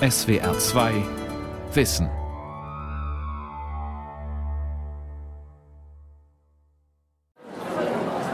SWR 0.00 0.58
2 0.58 0.92
Wissen. 1.72 2.10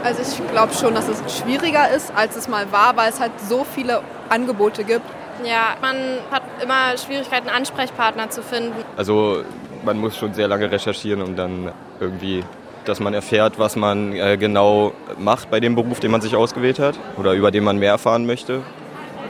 Also 0.03 0.21
ich 0.21 0.51
glaube 0.51 0.73
schon, 0.73 0.93
dass 0.93 1.07
es 1.07 1.37
schwieriger 1.37 1.89
ist, 1.89 2.11
als 2.13 2.35
es 2.35 2.49
mal 2.49 2.69
war, 2.73 2.97
weil 2.97 3.09
es 3.09 3.21
halt 3.21 3.31
so 3.47 3.63
viele 3.63 4.01
Angebote 4.27 4.83
gibt. 4.83 5.05
Ja, 5.45 5.77
man 5.79 5.95
hat 6.31 6.43
immer 6.61 6.97
Schwierigkeiten, 6.97 7.47
Ansprechpartner 7.47 8.29
zu 8.29 8.41
finden. 8.41 8.83
Also 8.97 9.45
man 9.85 9.97
muss 9.97 10.17
schon 10.17 10.33
sehr 10.33 10.49
lange 10.49 10.69
recherchieren, 10.69 11.21
um 11.21 11.37
dann 11.37 11.71
irgendwie, 12.01 12.43
dass 12.83 12.99
man 12.99 13.13
erfährt, 13.13 13.57
was 13.57 13.77
man 13.77 14.11
äh, 14.11 14.35
genau 14.37 14.91
macht 15.17 15.49
bei 15.49 15.61
dem 15.61 15.75
Beruf, 15.75 16.01
den 16.01 16.11
man 16.11 16.19
sich 16.19 16.35
ausgewählt 16.35 16.79
hat 16.79 16.99
oder 17.17 17.31
über 17.31 17.51
den 17.51 17.63
man 17.63 17.79
mehr 17.79 17.91
erfahren 17.91 18.25
möchte. 18.25 18.59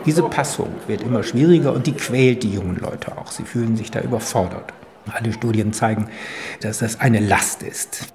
Diese 0.05 0.23
Passung 0.23 0.67
wird 0.87 1.01
immer 1.01 1.23
schwieriger 1.23 1.71
und 1.71 1.87
die 1.87 1.93
quält 1.93 2.43
die 2.43 2.53
jungen 2.53 2.75
Leute 2.75 3.17
auch. 3.17 3.31
Sie 3.31 3.43
fühlen 3.43 3.77
sich 3.77 3.89
da 3.89 4.01
überfordert. 4.01 4.73
Alle 5.09 5.31
Studien 5.31 5.71
zeigen, 5.71 6.09
dass 6.59 6.79
das 6.79 6.99
eine 6.99 7.21
Last 7.21 7.63
ist. 7.63 8.13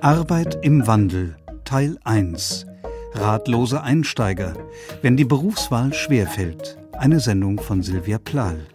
Arbeit 0.00 0.58
im 0.62 0.86
Wandel 0.86 1.36
Teil 1.64 1.98
1 2.02 2.66
Ratlose 3.12 3.82
Einsteiger 3.82 4.54
Wenn 5.00 5.16
die 5.16 5.24
Berufswahl 5.24 5.92
schwerfällt 5.92 6.76
Eine 6.98 7.20
Sendung 7.20 7.60
von 7.60 7.82
Silvia 7.82 8.18
Plahl 8.18 8.66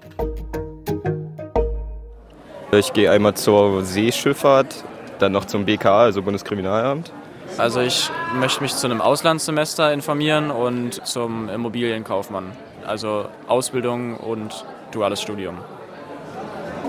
Ich 2.72 2.94
gehe 2.94 3.11
einmal 3.11 3.34
zur 3.34 3.84
Seeschifffahrt, 3.84 4.86
dann 5.20 5.31
noch 5.31 5.45
zum 5.45 5.66
BKA, 5.66 6.02
also 6.02 6.21
Bundeskriminalamt. 6.21 7.12
Also 7.58 7.80
ich 7.80 8.09
möchte 8.39 8.62
mich 8.62 8.75
zu 8.75 8.88
einem 8.88 9.02
Auslandssemester 9.02 9.91
informieren 9.94 10.52
und 10.52 11.05
zum 11.08 11.50
Immobilienkaufmann. 11.50 12.52
Also 12.86 13.25
Ausbildung 13.47 14.17
und 14.17 14.66
duales 14.92 15.22
Studium. 15.22 15.58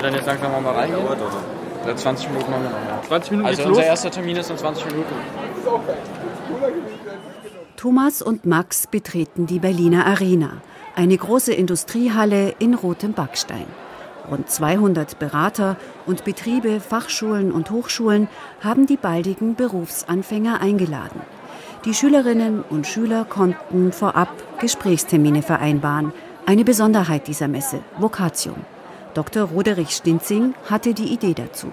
Dann 0.00 0.14
jetzt 0.14 0.26
langsam 0.26 0.62
mal 0.62 0.74
reingehen. 0.74 1.00
20 1.96 2.30
Minuten 2.30 2.52
haben 2.52 2.62
wir 2.64 2.70
noch. 2.70 3.02
20 3.08 3.30
Minuten 3.30 3.48
Also 3.48 3.62
unser 3.62 3.80
los. 3.80 3.86
erster 3.86 4.10
Termin 4.10 4.36
ist 4.36 4.50
in 4.50 4.58
20 4.58 4.84
Minuten. 4.86 5.14
Thomas 7.76 8.20
und 8.22 8.44
Max 8.44 8.86
betreten 8.86 9.46
die 9.46 9.58
Berliner 9.60 10.06
Arena, 10.06 10.60
eine 10.96 11.16
große 11.16 11.54
Industriehalle 11.54 12.54
in 12.58 12.74
rotem 12.74 13.12
Backstein. 13.12 13.66
Rund 14.30 14.50
200 14.50 15.18
Berater 15.18 15.76
und 16.06 16.24
Betriebe, 16.24 16.80
Fachschulen 16.80 17.52
und 17.52 17.70
Hochschulen 17.70 18.28
haben 18.60 18.86
die 18.86 18.96
baldigen 18.96 19.54
Berufsanfänger 19.54 20.60
eingeladen. 20.60 21.20
Die 21.84 21.94
Schülerinnen 21.94 22.62
und 22.68 22.86
Schüler 22.86 23.24
konnten 23.24 23.92
vorab 23.92 24.28
Gesprächstermine 24.60 25.42
vereinbaren. 25.42 26.12
Eine 26.46 26.64
Besonderheit 26.64 27.28
dieser 27.28 27.48
Messe, 27.48 27.80
Vokatium. 27.98 28.56
Dr. 29.14 29.44
Roderich 29.44 29.90
Stinzing 29.90 30.54
hatte 30.68 30.94
die 30.94 31.12
Idee 31.12 31.34
dazu. 31.34 31.72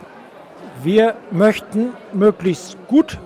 Wir 0.84 1.16
möchten 1.32 1.90
möglichst 2.14 2.78
gut 2.88 3.18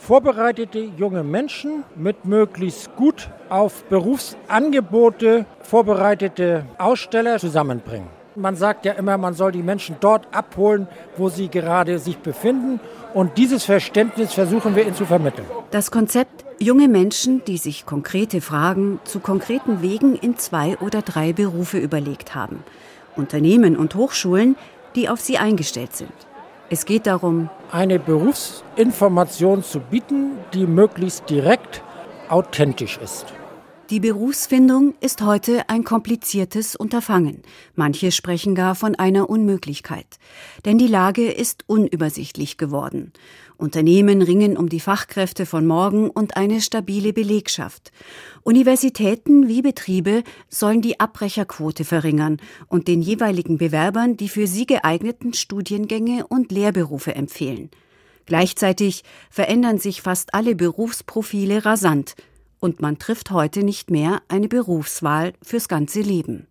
vorbereitete 0.00 0.80
junge 0.80 1.22
Menschen 1.22 1.84
mit 1.94 2.24
möglichst 2.24 2.94
gut 2.96 3.30
auf 3.48 3.84
Berufsangebote 3.84 5.46
vorbereitete 5.62 6.66
Aussteller 6.78 7.38
zusammenbringen. 7.38 8.21
Man 8.34 8.56
sagt 8.56 8.86
ja 8.86 8.92
immer, 8.92 9.18
man 9.18 9.34
soll 9.34 9.52
die 9.52 9.62
Menschen 9.62 9.96
dort 10.00 10.26
abholen, 10.32 10.88
wo 11.16 11.28
sie 11.28 11.48
gerade 11.48 11.98
sich 11.98 12.18
befinden. 12.18 12.80
Und 13.12 13.36
dieses 13.36 13.64
Verständnis 13.64 14.32
versuchen 14.32 14.74
wir 14.74 14.86
ihnen 14.86 14.94
zu 14.94 15.04
vermitteln. 15.04 15.46
Das 15.70 15.90
Konzept 15.90 16.44
junge 16.58 16.88
Menschen, 16.88 17.44
die 17.44 17.58
sich 17.58 17.84
konkrete 17.84 18.40
Fragen 18.40 19.00
zu 19.04 19.20
konkreten 19.20 19.82
Wegen 19.82 20.16
in 20.16 20.38
zwei 20.38 20.78
oder 20.78 21.02
drei 21.02 21.34
Berufe 21.34 21.78
überlegt 21.78 22.34
haben. 22.34 22.64
Unternehmen 23.16 23.76
und 23.76 23.94
Hochschulen, 23.94 24.56
die 24.94 25.10
auf 25.10 25.20
sie 25.20 25.36
eingestellt 25.36 25.94
sind. 25.94 26.12
Es 26.70 26.86
geht 26.86 27.06
darum, 27.06 27.50
eine 27.70 27.98
Berufsinformation 27.98 29.62
zu 29.62 29.80
bieten, 29.80 30.38
die 30.54 30.66
möglichst 30.66 31.28
direkt 31.28 31.82
authentisch 32.30 32.96
ist. 32.96 33.26
Die 33.92 34.00
Berufsfindung 34.00 34.94
ist 35.00 35.20
heute 35.20 35.68
ein 35.68 35.84
kompliziertes 35.84 36.76
Unterfangen. 36.76 37.42
Manche 37.74 38.10
sprechen 38.10 38.54
gar 38.54 38.74
von 38.74 38.94
einer 38.94 39.28
Unmöglichkeit. 39.28 40.06
Denn 40.64 40.78
die 40.78 40.86
Lage 40.86 41.30
ist 41.30 41.64
unübersichtlich 41.66 42.56
geworden. 42.56 43.12
Unternehmen 43.58 44.22
ringen 44.22 44.56
um 44.56 44.70
die 44.70 44.80
Fachkräfte 44.80 45.44
von 45.44 45.66
morgen 45.66 46.08
und 46.08 46.38
eine 46.38 46.62
stabile 46.62 47.12
Belegschaft. 47.12 47.92
Universitäten 48.44 49.46
wie 49.46 49.60
Betriebe 49.60 50.22
sollen 50.48 50.80
die 50.80 50.98
Abbrecherquote 50.98 51.84
verringern 51.84 52.38
und 52.68 52.88
den 52.88 53.02
jeweiligen 53.02 53.58
Bewerbern 53.58 54.16
die 54.16 54.30
für 54.30 54.46
sie 54.46 54.64
geeigneten 54.64 55.34
Studiengänge 55.34 56.26
und 56.28 56.50
Lehrberufe 56.50 57.14
empfehlen. 57.14 57.70
Gleichzeitig 58.24 59.02
verändern 59.28 59.76
sich 59.76 60.00
fast 60.00 60.32
alle 60.32 60.54
Berufsprofile 60.54 61.66
rasant 61.66 62.14
und 62.62 62.80
man 62.80 62.98
trifft 62.98 63.32
heute 63.32 63.64
nicht 63.64 63.90
mehr 63.90 64.22
eine 64.28 64.48
Berufswahl 64.48 65.32
fürs 65.42 65.68
ganze 65.68 66.00
Leben. 66.00 66.46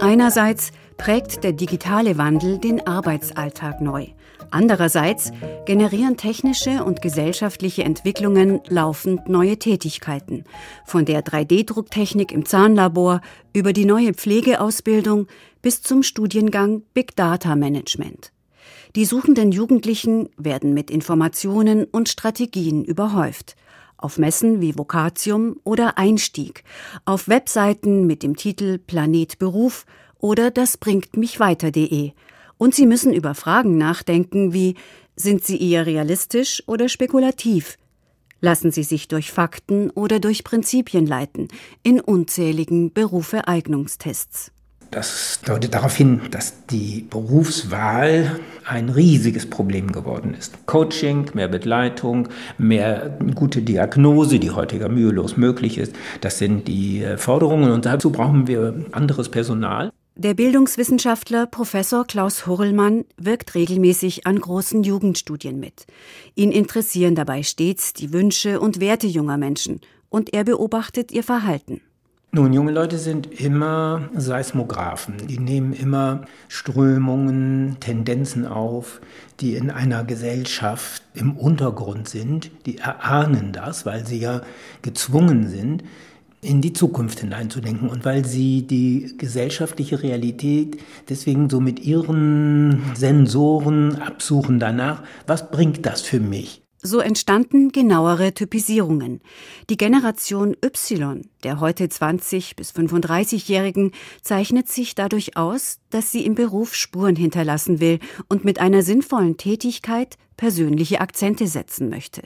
Einerseits 0.00 0.72
prägt 0.98 1.44
der 1.44 1.52
digitale 1.52 2.18
Wandel 2.18 2.58
den 2.58 2.86
Arbeitsalltag 2.86 3.80
neu. 3.80 4.08
Andererseits 4.50 5.32
generieren 5.64 6.16
technische 6.16 6.84
und 6.84 7.02
gesellschaftliche 7.02 7.84
Entwicklungen 7.84 8.60
laufend 8.68 9.28
neue 9.28 9.58
Tätigkeiten, 9.58 10.44
von 10.84 11.04
der 11.04 11.24
3D-Drucktechnik 11.24 12.32
im 12.32 12.44
Zahnlabor 12.44 13.20
über 13.52 13.72
die 13.72 13.84
neue 13.84 14.14
Pflegeausbildung 14.14 15.26
bis 15.62 15.82
zum 15.82 16.02
Studiengang 16.02 16.82
Big 16.94 17.16
Data 17.16 17.56
Management. 17.56 18.32
Die 18.96 19.04
suchenden 19.04 19.52
Jugendlichen 19.52 20.30
werden 20.38 20.72
mit 20.72 20.90
Informationen 20.90 21.84
und 21.84 22.08
Strategien 22.08 22.82
überhäuft. 22.82 23.54
Auf 23.98 24.16
Messen 24.16 24.62
wie 24.62 24.78
Vokatium 24.78 25.60
oder 25.64 25.98
Einstieg, 25.98 26.64
auf 27.04 27.28
Webseiten 27.28 28.06
mit 28.06 28.22
dem 28.22 28.36
Titel 28.36 28.78
Planet 28.78 29.38
Beruf 29.38 29.84
oder 30.18 30.50
das 30.50 30.78
bringt 30.78 31.14
mich 31.14 31.38
weiter.de. 31.38 32.12
Und 32.56 32.74
sie 32.74 32.86
müssen 32.86 33.12
über 33.12 33.34
Fragen 33.34 33.76
nachdenken 33.76 34.54
wie 34.54 34.76
sind 35.14 35.44
sie 35.44 35.60
eher 35.60 35.84
realistisch 35.84 36.62
oder 36.66 36.88
spekulativ? 36.88 37.76
Lassen 38.40 38.70
sie 38.70 38.82
sich 38.82 39.08
durch 39.08 39.30
Fakten 39.30 39.90
oder 39.90 40.20
durch 40.20 40.42
Prinzipien 40.42 41.06
leiten 41.06 41.48
in 41.82 42.00
unzähligen 42.00 42.94
Berufeeignungstests. 42.94 44.52
Das 44.90 45.40
deutet 45.44 45.74
darauf 45.74 45.94
hin, 45.96 46.22
dass 46.30 46.66
die 46.66 47.06
Berufswahl 47.08 48.40
ein 48.64 48.88
riesiges 48.88 49.48
Problem 49.48 49.92
geworden 49.92 50.34
ist. 50.38 50.66
Coaching, 50.66 51.30
mehr 51.34 51.48
Begleitung, 51.48 52.28
mehr 52.58 53.18
gute 53.34 53.62
Diagnose, 53.62 54.38
die 54.38 54.50
heute 54.50 54.76
ja 54.76 54.88
mühelos 54.88 55.36
möglich 55.36 55.78
ist, 55.78 55.94
das 56.20 56.38
sind 56.38 56.68
die 56.68 57.02
äh, 57.02 57.16
Forderungen 57.18 57.70
und 57.70 57.84
dazu 57.84 58.10
brauchen 58.10 58.46
wir 58.46 58.74
anderes 58.92 59.28
Personal. 59.28 59.90
Der 60.18 60.32
Bildungswissenschaftler 60.32 61.46
Professor 61.46 62.06
Klaus 62.06 62.46
Hurlmann 62.46 63.04
wirkt 63.18 63.54
regelmäßig 63.54 64.26
an 64.26 64.40
großen 64.40 64.82
Jugendstudien 64.82 65.60
mit. 65.60 65.84
Ihn 66.34 66.52
interessieren 66.52 67.14
dabei 67.14 67.42
stets 67.42 67.92
die 67.92 68.14
Wünsche 68.14 68.58
und 68.58 68.80
Werte 68.80 69.06
junger 69.06 69.36
Menschen 69.36 69.80
und 70.08 70.32
er 70.32 70.44
beobachtet 70.44 71.12
ihr 71.12 71.22
Verhalten. 71.22 71.82
Nun, 72.36 72.52
junge 72.52 72.72
Leute 72.72 72.98
sind 72.98 73.40
immer 73.40 74.10
Seismographen. 74.14 75.26
Die 75.26 75.38
nehmen 75.38 75.72
immer 75.72 76.26
Strömungen, 76.48 77.78
Tendenzen 77.80 78.46
auf, 78.46 79.00
die 79.40 79.54
in 79.54 79.70
einer 79.70 80.04
Gesellschaft 80.04 81.02
im 81.14 81.34
Untergrund 81.38 82.10
sind. 82.10 82.50
Die 82.66 82.76
erahnen 82.76 83.52
das, 83.52 83.86
weil 83.86 84.06
sie 84.06 84.18
ja 84.18 84.42
gezwungen 84.82 85.48
sind, 85.48 85.82
in 86.42 86.60
die 86.60 86.74
Zukunft 86.74 87.20
hineinzudenken 87.20 87.88
und 87.88 88.04
weil 88.04 88.26
sie 88.26 88.66
die 88.66 89.14
gesellschaftliche 89.16 90.02
Realität 90.02 90.76
deswegen 91.08 91.48
so 91.48 91.58
mit 91.58 91.86
ihren 91.86 92.82
Sensoren 92.94 93.96
absuchen 93.96 94.58
danach, 94.58 95.02
was 95.26 95.50
bringt 95.50 95.86
das 95.86 96.02
für 96.02 96.20
mich? 96.20 96.65
So 96.86 97.00
entstanden 97.00 97.72
genauere 97.72 98.32
Typisierungen. 98.32 99.20
Die 99.68 99.76
Generation 99.76 100.56
Y, 100.64 101.28
der 101.42 101.58
heute 101.58 101.86
20- 101.86 102.54
bis 102.54 102.70
35-Jährigen, 102.70 103.90
zeichnet 104.22 104.68
sich 104.68 104.94
dadurch 104.94 105.36
aus, 105.36 105.80
dass 105.90 106.12
sie 106.12 106.24
im 106.24 106.36
Beruf 106.36 106.76
Spuren 106.76 107.16
hinterlassen 107.16 107.80
will 107.80 107.98
und 108.28 108.44
mit 108.44 108.60
einer 108.60 108.84
sinnvollen 108.84 109.36
Tätigkeit 109.36 110.16
persönliche 110.36 111.00
Akzente 111.00 111.48
setzen 111.48 111.88
möchte. 111.88 112.22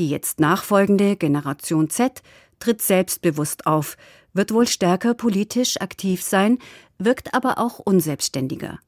Die 0.00 0.10
jetzt 0.10 0.40
nachfolgende 0.40 1.14
Generation 1.14 1.88
Z 1.88 2.24
tritt 2.58 2.82
selbstbewusst 2.82 3.68
auf, 3.68 3.96
wird 4.32 4.52
wohl 4.52 4.66
stärker 4.66 5.14
politisch 5.14 5.80
aktiv 5.80 6.24
sein, 6.24 6.58
wirkt 6.98 7.34
aber 7.34 7.58
auch 7.58 7.78
unselbstständiger. 7.78 8.80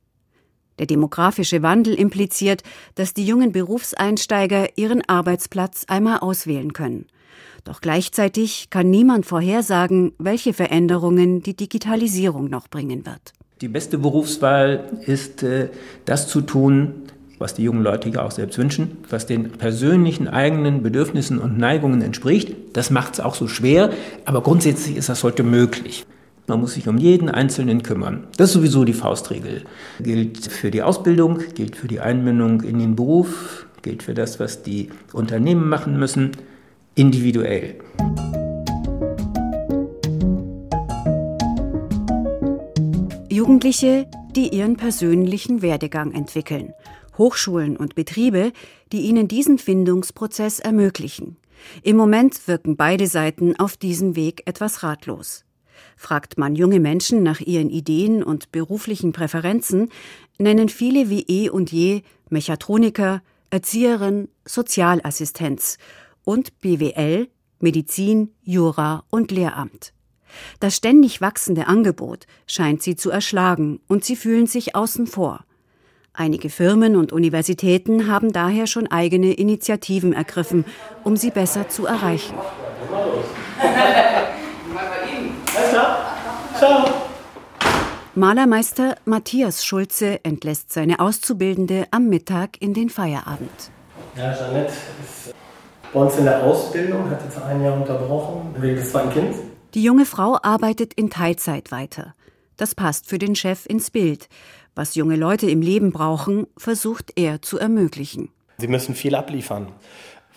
Der 0.78 0.86
demografische 0.86 1.62
Wandel 1.62 1.94
impliziert, 1.94 2.62
dass 2.94 3.14
die 3.14 3.26
jungen 3.26 3.52
Berufseinsteiger 3.52 4.76
ihren 4.76 5.02
Arbeitsplatz 5.08 5.84
einmal 5.88 6.18
auswählen 6.18 6.72
können. 6.72 7.06
Doch 7.64 7.80
gleichzeitig 7.80 8.70
kann 8.70 8.88
niemand 8.88 9.26
vorhersagen, 9.26 10.12
welche 10.18 10.54
Veränderungen 10.54 11.42
die 11.42 11.54
Digitalisierung 11.54 12.48
noch 12.48 12.68
bringen 12.68 13.04
wird. 13.04 13.32
Die 13.60 13.68
beste 13.68 13.98
Berufswahl 13.98 14.84
ist, 15.04 15.42
äh, 15.42 15.68
das 16.04 16.28
zu 16.28 16.40
tun, 16.40 17.08
was 17.38 17.54
die 17.54 17.62
jungen 17.62 17.82
Leute 17.82 18.08
ja 18.08 18.24
auch 18.24 18.30
selbst 18.30 18.58
wünschen, 18.58 18.98
was 19.08 19.26
den 19.26 19.50
persönlichen 19.52 20.28
eigenen 20.28 20.82
Bedürfnissen 20.82 21.38
und 21.38 21.58
Neigungen 21.58 22.02
entspricht. 22.02 22.54
Das 22.72 22.90
macht 22.90 23.14
es 23.14 23.20
auch 23.20 23.34
so 23.34 23.48
schwer, 23.48 23.90
aber 24.24 24.42
grundsätzlich 24.42 24.96
ist 24.96 25.08
das 25.08 25.24
heute 25.24 25.42
möglich. 25.42 26.04
Man 26.48 26.60
muss 26.62 26.72
sich 26.72 26.88
um 26.88 26.96
jeden 26.96 27.28
Einzelnen 27.28 27.82
kümmern. 27.82 28.26
Das 28.38 28.48
ist 28.48 28.54
sowieso 28.54 28.84
die 28.84 28.94
Faustregel. 28.94 29.64
Gilt 30.00 30.46
für 30.46 30.70
die 30.70 30.82
Ausbildung, 30.82 31.40
gilt 31.54 31.76
für 31.76 31.88
die 31.88 32.00
Einbindung 32.00 32.62
in 32.62 32.78
den 32.78 32.96
Beruf, 32.96 33.66
gilt 33.82 34.02
für 34.02 34.14
das, 34.14 34.40
was 34.40 34.62
die 34.62 34.88
Unternehmen 35.12 35.68
machen 35.68 35.98
müssen, 35.98 36.30
individuell. 36.94 37.74
Jugendliche, 43.28 44.06
die 44.34 44.48
ihren 44.48 44.78
persönlichen 44.78 45.60
Werdegang 45.60 46.12
entwickeln. 46.12 46.72
Hochschulen 47.18 47.76
und 47.76 47.94
Betriebe, 47.94 48.52
die 48.90 49.02
ihnen 49.02 49.28
diesen 49.28 49.58
Findungsprozess 49.58 50.60
ermöglichen. 50.60 51.36
Im 51.82 51.98
Moment 51.98 52.48
wirken 52.48 52.78
beide 52.78 53.06
Seiten 53.06 53.54
auf 53.58 53.76
diesem 53.76 54.16
Weg 54.16 54.44
etwas 54.46 54.82
ratlos. 54.82 55.44
Fragt 55.98 56.38
man 56.38 56.54
junge 56.54 56.78
Menschen 56.78 57.24
nach 57.24 57.40
ihren 57.40 57.70
Ideen 57.70 58.22
und 58.22 58.52
beruflichen 58.52 59.12
Präferenzen, 59.12 59.90
nennen 60.38 60.68
viele 60.68 61.10
wie 61.10 61.22
eh 61.22 61.50
und 61.50 61.72
je 61.72 62.02
Mechatroniker, 62.30 63.20
Erzieherin, 63.50 64.28
Sozialassistenz 64.44 65.76
und 66.22 66.60
BWL, 66.60 67.26
Medizin, 67.58 68.32
Jura 68.42 69.02
und 69.10 69.32
Lehramt. 69.32 69.92
Das 70.60 70.76
ständig 70.76 71.20
wachsende 71.20 71.66
Angebot 71.66 72.26
scheint 72.46 72.80
sie 72.80 72.94
zu 72.94 73.10
erschlagen 73.10 73.80
und 73.88 74.04
sie 74.04 74.14
fühlen 74.14 74.46
sich 74.46 74.76
außen 74.76 75.08
vor. 75.08 75.44
Einige 76.12 76.48
Firmen 76.48 76.94
und 76.94 77.12
Universitäten 77.12 78.06
haben 78.06 78.32
daher 78.32 78.68
schon 78.68 78.86
eigene 78.86 79.32
Initiativen 79.32 80.12
ergriffen, 80.12 80.64
um 81.02 81.16
sie 81.16 81.32
besser 81.32 81.68
zu 81.68 81.86
erreichen. 81.86 82.36
Malermeister 88.14 88.96
Matthias 89.04 89.64
Schulze 89.64 90.24
entlässt 90.24 90.72
seine 90.72 90.98
Auszubildende 90.98 91.86
am 91.92 92.08
Mittag 92.08 92.60
in 92.60 92.74
den 92.74 92.90
Feierabend. 92.90 93.70
Ja, 94.16 94.34
Jeanette 94.34 94.72
ist 94.72 95.34
bei 95.92 96.00
uns 96.00 96.16
in 96.16 96.24
der 96.24 96.42
Ausbildung, 96.42 97.08
hat 97.10 97.22
jetzt 97.22 97.40
ein 97.40 97.62
Jahr 97.62 97.74
unterbrochen 97.74 98.56
wegen 98.58 98.74
des 98.74 98.90
zweiten 98.90 99.10
Kindes. 99.10 99.36
Die 99.74 99.84
junge 99.84 100.04
Frau 100.04 100.36
arbeitet 100.42 100.94
in 100.94 101.10
Teilzeit 101.10 101.70
weiter. 101.70 102.14
Das 102.56 102.74
passt 102.74 103.06
für 103.06 103.18
den 103.18 103.36
Chef 103.36 103.64
ins 103.66 103.90
Bild. 103.90 104.28
Was 104.74 104.96
junge 104.96 105.14
Leute 105.14 105.48
im 105.48 105.62
Leben 105.62 105.92
brauchen, 105.92 106.48
versucht 106.56 107.12
er 107.14 107.40
zu 107.40 107.58
ermöglichen. 107.58 108.30
Sie 108.58 108.66
müssen 108.66 108.96
viel 108.96 109.14
abliefern. 109.14 109.68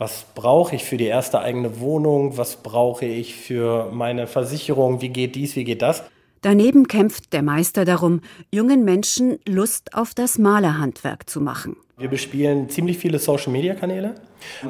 Was 0.01 0.25
brauche 0.33 0.75
ich 0.75 0.83
für 0.83 0.97
die 0.97 1.05
erste 1.05 1.41
eigene 1.41 1.79
Wohnung? 1.79 2.35
Was 2.35 2.55
brauche 2.55 3.05
ich 3.05 3.35
für 3.35 3.91
meine 3.91 4.25
Versicherung? 4.25 4.99
Wie 4.99 5.09
geht 5.09 5.35
dies? 5.35 5.55
Wie 5.55 5.63
geht 5.63 5.83
das? 5.83 6.03
Daneben 6.41 6.87
kämpft 6.87 7.33
der 7.33 7.43
Meister 7.43 7.85
darum, 7.85 8.21
jungen 8.51 8.83
Menschen 8.83 9.37
Lust 9.47 9.93
auf 9.93 10.15
das 10.15 10.39
Malerhandwerk 10.39 11.29
zu 11.29 11.39
machen. 11.39 11.75
Wir 11.99 12.09
bespielen 12.09 12.67
ziemlich 12.67 12.97
viele 12.97 13.19
Social-Media-Kanäle. 13.19 14.15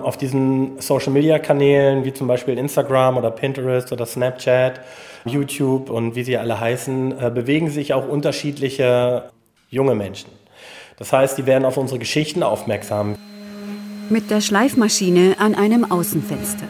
Auf 0.03 0.17
diesen 0.17 0.81
Social-Media-Kanälen, 0.81 2.03
wie 2.03 2.11
zum 2.11 2.27
Beispiel 2.27 2.57
Instagram 2.57 3.15
oder 3.15 3.31
Pinterest 3.31 3.89
oder 3.93 4.05
Snapchat, 4.05 4.81
YouTube 5.23 5.89
und 5.89 6.13
wie 6.15 6.25
sie 6.25 6.35
alle 6.35 6.59
heißen, 6.59 7.17
äh, 7.17 7.31
bewegen 7.33 7.69
sich 7.69 7.93
auch 7.93 8.05
unterschiedliche 8.05 9.29
junge 9.69 9.95
Menschen. 9.95 10.29
Das 10.97 11.13
heißt, 11.13 11.37
die 11.37 11.45
werden 11.45 11.63
auf 11.63 11.77
unsere 11.77 11.99
Geschichten 11.99 12.43
aufmerksam. 12.43 13.15
Mit 14.11 14.29
der 14.29 14.41
Schleifmaschine 14.41 15.37
an 15.39 15.55
einem 15.55 15.89
Außenfenster. 15.89 16.67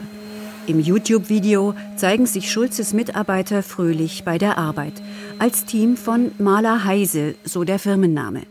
Im 0.68 0.78
YouTube-Video 0.78 1.74
zeigen 1.96 2.24
sich 2.24 2.52
Schulzes 2.52 2.92
Mitarbeiter 2.92 3.64
fröhlich 3.64 4.22
bei 4.22 4.38
der 4.38 4.58
Arbeit. 4.58 4.92
Als 5.40 5.64
Team 5.64 5.96
von 5.96 6.30
Maler 6.38 6.84
Heise, 6.84 7.34
so 7.42 7.64
der 7.64 7.80
Firmenname. 7.80 8.42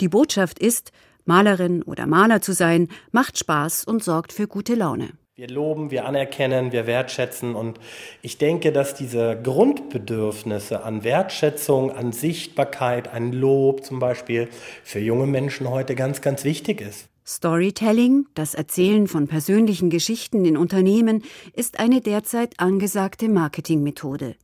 Die 0.00 0.08
Botschaft 0.08 0.58
ist, 0.58 0.90
Malerin 1.26 1.82
oder 1.82 2.06
Maler 2.06 2.40
zu 2.40 2.54
sein, 2.54 2.88
macht 3.12 3.36
Spaß 3.36 3.84
und 3.84 4.02
sorgt 4.02 4.32
für 4.32 4.48
gute 4.48 4.74
Laune. 4.74 5.10
Wir 5.34 5.48
loben, 5.48 5.90
wir 5.90 6.06
anerkennen, 6.06 6.72
wir 6.72 6.86
wertschätzen 6.86 7.54
und 7.54 7.78
ich 8.22 8.38
denke, 8.38 8.72
dass 8.72 8.94
diese 8.94 9.38
Grundbedürfnisse 9.42 10.82
an 10.82 11.04
Wertschätzung, 11.04 11.92
an 11.92 12.12
Sichtbarkeit, 12.12 13.12
an 13.12 13.32
Lob 13.32 13.84
zum 13.84 13.98
Beispiel 13.98 14.48
für 14.82 14.98
junge 14.98 15.26
Menschen 15.26 15.68
heute 15.68 15.94
ganz, 15.94 16.22
ganz 16.22 16.44
wichtig 16.44 16.80
ist. 16.80 17.10
Storytelling, 17.30 18.26
das 18.34 18.54
Erzählen 18.54 19.06
von 19.06 19.28
persönlichen 19.28 19.88
Geschichten 19.88 20.44
in 20.44 20.56
Unternehmen, 20.56 21.22
ist 21.54 21.78
eine 21.78 22.00
derzeit 22.00 22.58
angesagte 22.58 23.28
Marketingmethode. 23.28 24.34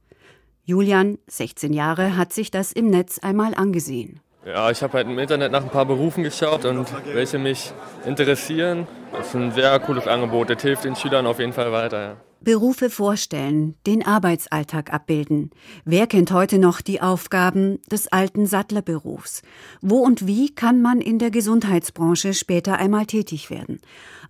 Julian, 0.64 1.18
16 1.26 1.72
Jahre, 1.72 2.16
hat 2.16 2.32
sich 2.32 2.52
das 2.52 2.70
im 2.70 2.88
Netz 2.88 3.18
einmal 3.18 3.56
angesehen. 3.56 4.20
Ja, 4.44 4.70
ich 4.70 4.84
habe 4.84 4.92
halt 4.92 5.08
im 5.08 5.18
Internet 5.18 5.50
nach 5.50 5.64
ein 5.64 5.70
paar 5.70 5.86
Berufen 5.86 6.22
geschaut 6.22 6.64
und 6.64 6.86
welche 7.12 7.40
mich 7.40 7.72
interessieren. 8.04 8.86
Das 9.10 9.26
ist 9.26 9.34
ein 9.34 9.50
sehr 9.50 9.80
cooles 9.80 10.06
Angebot. 10.06 10.48
Das 10.48 10.62
hilft 10.62 10.84
den 10.84 10.94
Schülern 10.94 11.26
auf 11.26 11.40
jeden 11.40 11.52
Fall 11.52 11.72
weiter. 11.72 12.00
Ja. 12.00 12.16
Berufe 12.40 12.90
vorstellen, 12.90 13.74
den 13.86 14.06
Arbeitsalltag 14.06 14.92
abbilden. 14.92 15.50
Wer 15.84 16.06
kennt 16.06 16.30
heute 16.30 16.58
noch 16.58 16.80
die 16.80 17.00
Aufgaben 17.00 17.80
des 17.90 18.08
alten 18.08 18.46
Sattlerberufs? 18.46 19.42
Wo 19.80 19.98
und 19.98 20.26
wie 20.26 20.54
kann 20.54 20.82
man 20.82 21.00
in 21.00 21.18
der 21.18 21.30
Gesundheitsbranche 21.30 22.34
später 22.34 22.78
einmal 22.78 23.06
tätig 23.06 23.50
werden? 23.50 23.80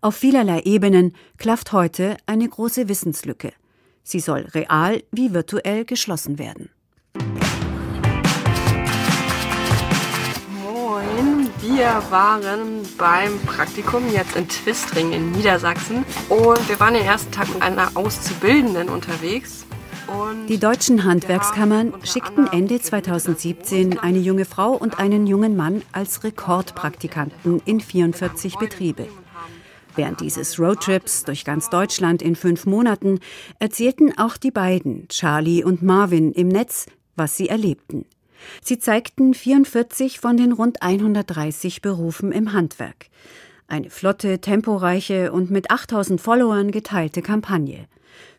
Auf 0.01 0.15
vielerlei 0.15 0.61
Ebenen 0.63 1.15
klafft 1.37 1.73
heute 1.73 2.17
eine 2.27 2.49
große 2.49 2.89
Wissenslücke. 2.89 3.53
Sie 4.03 4.21
soll 4.21 4.43
real 4.55 5.03
wie 5.11 5.35
virtuell 5.35 5.85
geschlossen 5.85 6.39
werden. 6.39 6.71
Wir 11.69 12.01
waren 12.11 12.83
beim 12.97 13.41
Praktikum 13.41 14.09
jetzt 14.13 14.37
in 14.37 14.49
Twistring 14.49 15.11
in 15.11 15.33
Niedersachsen 15.33 16.05
und 16.29 16.69
wir 16.69 16.79
waren 16.79 16.95
den 16.95 17.05
ersten 17.05 17.33
Tag 17.33 17.53
mit 17.53 17.61
einer 17.61 17.91
Auszubildenden 17.97 18.89
unterwegs. 18.89 19.67
Die 20.49 20.59
deutschen 20.59 21.03
Handwerkskammern 21.03 21.93
schickten 22.05 22.47
Ende 22.47 22.81
2017 22.81 23.99
eine 23.99 24.21
junge 24.21 24.45
Frau 24.45 24.75
und 24.75 25.01
einen 25.01 25.27
jungen 25.27 25.57
Mann 25.57 25.83
als 25.91 26.23
Rekordpraktikanten 26.23 27.61
in 27.65 27.81
44 27.81 28.59
Betriebe. 28.59 29.09
Während 29.97 30.21
dieses 30.21 30.61
Roadtrips 30.61 31.25
durch 31.25 31.45
ganz 31.45 31.69
Deutschland 31.69 32.23
in 32.23 32.37
fünf 32.37 32.67
Monaten 32.67 33.19
erzählten 33.59 34.17
auch 34.17 34.37
die 34.37 34.53
beiden, 34.53 35.09
Charlie 35.09 35.65
und 35.65 35.83
Marvin, 35.83 36.31
im 36.31 36.47
Netz, 36.47 36.87
was 37.17 37.37
sie 37.37 37.49
erlebten. 37.49 38.07
Sie 38.63 38.79
zeigten 38.79 39.35
44 39.35 40.21
von 40.21 40.37
den 40.37 40.53
rund 40.53 40.83
130 40.83 41.83
Berufen 41.83 42.33
im 42.33 42.53
Handwerk. 42.53 43.07
Eine 43.69 43.91
flotte, 43.91 44.41
temporeiche 44.41 45.33
und 45.33 45.51
mit 45.51 45.71
8000 45.71 46.21
Followern 46.21 46.71
geteilte 46.71 47.21
Kampagne. 47.23 47.87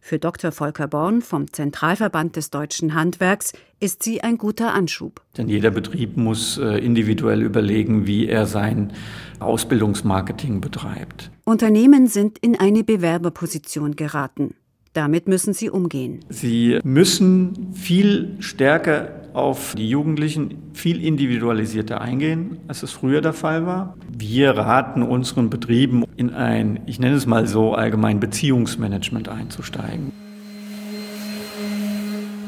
Für 0.02 0.20
Dr. 0.20 0.52
Volker 0.52 0.88
Born 0.88 1.22
vom 1.22 1.52
Zentralverband 1.52 2.36
des 2.36 2.50
deutschen 2.50 2.94
Handwerks 2.94 3.54
ist 3.80 4.04
sie 4.04 4.22
ein 4.22 4.38
guter 4.38 4.74
Anschub. 4.74 5.22
Denn 5.38 5.50
jeder 5.50 5.70
Betrieb 5.72 6.18
muss 6.18 6.58
äh, 6.58 6.78
individuell 6.78 7.42
überlegen, 7.44 8.08
wie 8.08 8.28
er 8.28 8.46
sein 8.46 8.94
Ausbildungsmarketing 9.40 10.62
betreibt. 10.62 11.32
Unternehmen 11.44 12.08
sind 12.08 12.38
in 12.40 12.58
eine 12.58 12.84
Bewerberposition 12.84 13.96
geraten. 13.96 14.56
Damit 14.98 15.28
müssen 15.28 15.54
sie 15.54 15.70
umgehen. 15.70 16.22
Sie 16.28 16.80
müssen 16.84 17.72
viel 17.72 18.36
stärker 18.40 19.10
auf 19.32 19.76
die 19.76 19.88
Jugendlichen, 19.88 20.72
viel 20.74 21.06
individualisierter 21.06 22.02
eingehen, 22.02 22.58
als 22.68 22.82
es 22.82 22.94
früher 22.94 23.22
der 23.22 23.34
Fall 23.34 23.68
war. 23.68 23.96
Wir 24.10 24.58
raten 24.58 25.04
unseren 25.04 25.52
Betrieben 25.52 26.04
in 26.16 26.34
ein, 26.34 26.80
ich 26.88 27.00
nenne 27.00 27.16
es 27.16 27.28
mal 27.28 27.46
so, 27.46 27.76
allgemein 27.76 28.20
Beziehungsmanagement 28.20 29.30
einzusteigen. 29.30 30.14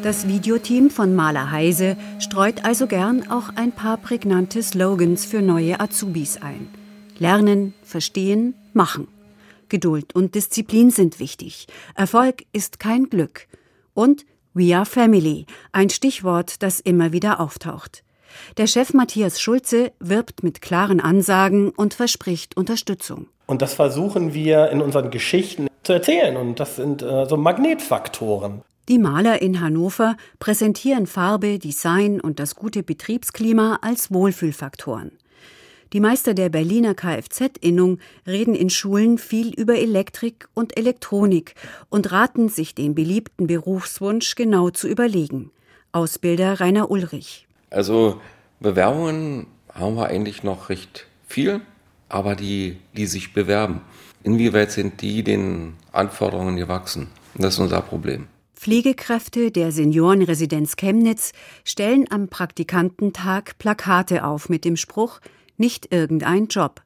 Das 0.02 0.28
Videoteam 0.28 0.90
von 0.90 1.14
Maler 1.14 1.52
Heise 1.52 1.98
streut 2.18 2.66
also 2.66 2.88
gern 2.88 3.30
auch 3.30 3.52
ein 3.58 3.74
paar 3.74 3.98
prägnante 3.98 4.64
Slogans 4.64 5.24
für 5.24 5.44
neue 5.44 5.80
Azubis 5.80 6.42
ein. 6.42 6.68
Lernen, 7.20 7.76
verstehen, 7.84 8.56
machen. 8.74 9.08
Geduld 9.70 10.16
und 10.16 10.36
Disziplin 10.36 10.92
sind 10.92 11.20
wichtig. 11.20 11.68
Erfolg 11.96 12.44
ist 12.52 12.80
kein 12.80 13.10
Glück. 13.10 13.48
Und 13.94 14.26
We 14.54 14.76
are 14.76 14.86
Family, 14.86 15.46
ein 15.72 15.90
Stichwort, 15.90 16.64
das 16.64 16.80
immer 16.80 17.12
wieder 17.12 17.40
auftaucht. 17.40 18.04
Der 18.58 18.68
Chef 18.68 18.94
Matthias 18.94 19.40
Schulze 19.40 19.92
wirbt 20.00 20.44
mit 20.44 20.62
klaren 20.62 21.00
Ansagen 21.00 21.70
und 21.70 21.94
verspricht 21.94 22.58
Unterstützung. 22.58 23.28
Und 23.46 23.62
das 23.62 23.74
versuchen 23.74 24.34
wir 24.34 24.70
in 24.70 24.82
unseren 24.82 25.12
Geschichten 25.12 25.68
zu 25.84 25.94
erzählen. 25.94 26.38
Und 26.38 26.60
das 26.60 26.76
sind 26.76 27.02
äh, 27.02 27.26
so 27.28 27.38
Magnetfaktoren. 27.38 28.62
Die 28.88 28.98
Maler 28.98 29.42
in 29.42 29.62
Hannover 29.62 30.18
präsentieren 30.40 31.06
Farbe, 31.06 31.60
Design 31.60 32.20
und 32.20 32.40
das 32.40 32.56
gute 32.56 32.82
Betriebsklima 32.82 33.80
als 33.84 34.12
Wohlfühlfaktoren. 34.12 35.12
Die 35.92 36.00
Meister 36.00 36.36
der 36.36 36.50
Berliner 36.50 36.94
Kfz-Innung 36.94 37.98
reden 38.28 38.54
in 38.54 38.70
Schulen 38.70 39.18
viel 39.18 39.52
über 39.56 39.76
Elektrik 39.76 40.48
und 40.54 40.78
Elektronik 40.78 41.56
und 41.90 42.12
raten 42.12 42.48
sich 42.48 42.76
den 42.76 42.94
beliebten 42.94 43.48
Berufswunsch 43.48 44.36
genau 44.36 44.70
zu 44.70 44.88
überlegen. 44.88 45.50
Ausbilder 45.92 46.60
Rainer 46.60 46.92
Ulrich. 46.92 47.48
Also 47.72 48.22
Bewerbungen 48.60 49.48
haben 49.74 49.96
wir 49.96 50.06
eigentlich 50.06 50.44
noch 50.44 50.70
recht 50.70 51.08
viel, 51.28 51.62
aber 52.08 52.36
die, 52.36 52.78
die 52.96 53.08
sich 53.08 53.34
bewerben, 53.34 53.82
inwieweit 54.22 54.72
sind 54.72 55.02
die 55.02 55.24
den 55.24 55.74
Anforderungen 55.92 56.58
gewachsen? 56.58 57.08
Das 57.34 57.56
ist 57.56 57.60
unser 57.60 57.82
Problem. 57.82 58.28
Pflegekräfte 58.56 59.50
der 59.50 59.72
Seniorenresidenz 59.72 60.76
Chemnitz 60.76 61.32
stellen 61.64 62.06
am 62.12 62.28
Praktikantentag 62.28 63.58
Plakate 63.58 64.26
auf 64.26 64.50
mit 64.50 64.66
dem 64.66 64.76
Spruch 64.76 65.20
Nicht 65.60 65.94
irgendein 65.94 66.48
Job. 66.48 66.82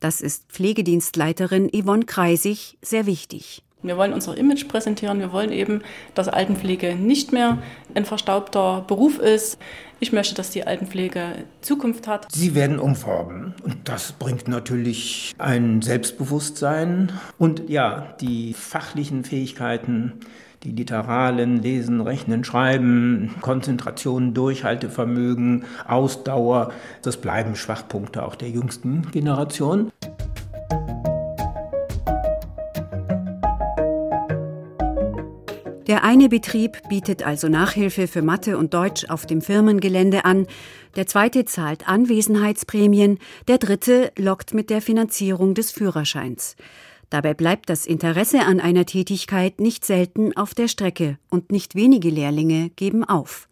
Das 0.00 0.22
ist 0.22 0.46
Pflegedienstleiterin 0.48 1.68
Yvonne 1.68 2.06
Kreisig 2.06 2.78
sehr 2.80 3.04
wichtig. 3.04 3.62
Wir 3.82 3.98
wollen 3.98 4.14
unser 4.14 4.34
Image 4.38 4.66
präsentieren. 4.66 5.18
Wir 5.18 5.30
wollen 5.30 5.52
eben, 5.52 5.82
dass 6.14 6.28
Altenpflege 6.28 6.94
nicht 6.94 7.32
mehr 7.32 7.62
ein 7.94 8.06
verstaubter 8.06 8.82
Beruf 8.88 9.18
ist. 9.18 9.58
Ich 10.00 10.10
möchte, 10.10 10.34
dass 10.34 10.48
die 10.48 10.66
Altenpflege 10.66 11.44
Zukunft 11.60 12.08
hat. 12.08 12.32
Sie 12.32 12.54
werden 12.54 12.78
umformen. 12.78 13.52
Und 13.62 13.86
das 13.86 14.12
bringt 14.12 14.48
natürlich 14.48 15.34
ein 15.36 15.82
Selbstbewusstsein 15.82 17.12
und 17.36 17.68
ja, 17.68 18.16
die 18.22 18.54
fachlichen 18.54 19.22
Fähigkeiten 19.22 20.14
die 20.64 20.72
literalen 20.72 21.60
Lesen, 21.60 22.00
Rechnen, 22.00 22.42
Schreiben, 22.42 23.34
Konzentration, 23.42 24.32
Durchhaltevermögen, 24.32 25.64
Ausdauer, 25.86 26.72
das 27.02 27.18
bleiben 27.18 27.54
Schwachpunkte 27.54 28.24
auch 28.24 28.34
der 28.34 28.48
jüngsten 28.48 29.10
Generation. 29.10 29.92
Der 35.86 36.02
eine 36.02 36.30
Betrieb 36.30 36.88
bietet 36.88 37.26
also 37.26 37.48
Nachhilfe 37.48 38.08
für 38.08 38.22
Mathe 38.22 38.56
und 38.56 38.72
Deutsch 38.72 39.04
auf 39.10 39.26
dem 39.26 39.42
Firmengelände 39.42 40.24
an, 40.24 40.46
der 40.96 41.06
zweite 41.06 41.44
zahlt 41.44 41.86
Anwesenheitsprämien, 41.86 43.18
der 43.48 43.58
dritte 43.58 44.10
lockt 44.16 44.54
mit 44.54 44.70
der 44.70 44.80
Finanzierung 44.80 45.52
des 45.52 45.72
Führerscheins. 45.72 46.56
Dabei 47.14 47.32
bleibt 47.32 47.70
das 47.70 47.86
Interesse 47.86 48.40
an 48.40 48.58
einer 48.58 48.86
Tätigkeit 48.86 49.60
nicht 49.60 49.84
selten 49.84 50.36
auf 50.36 50.52
der 50.52 50.66
Strecke 50.66 51.16
und 51.30 51.52
nicht 51.52 51.76
wenige 51.76 52.10
Lehrlinge 52.10 52.70
geben 52.70 53.04
auf. 53.04 53.48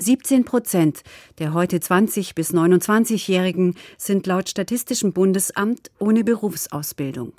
17 0.00 0.44
Prozent 0.44 1.04
der 1.38 1.54
heute 1.54 1.78
20 1.78 2.34
bis 2.34 2.52
29-Jährigen 2.52 3.76
sind 3.96 4.26
laut 4.26 4.48
Statistischem 4.48 5.12
Bundesamt 5.12 5.92
ohne 6.00 6.24
Berufsausbildung. 6.24 7.34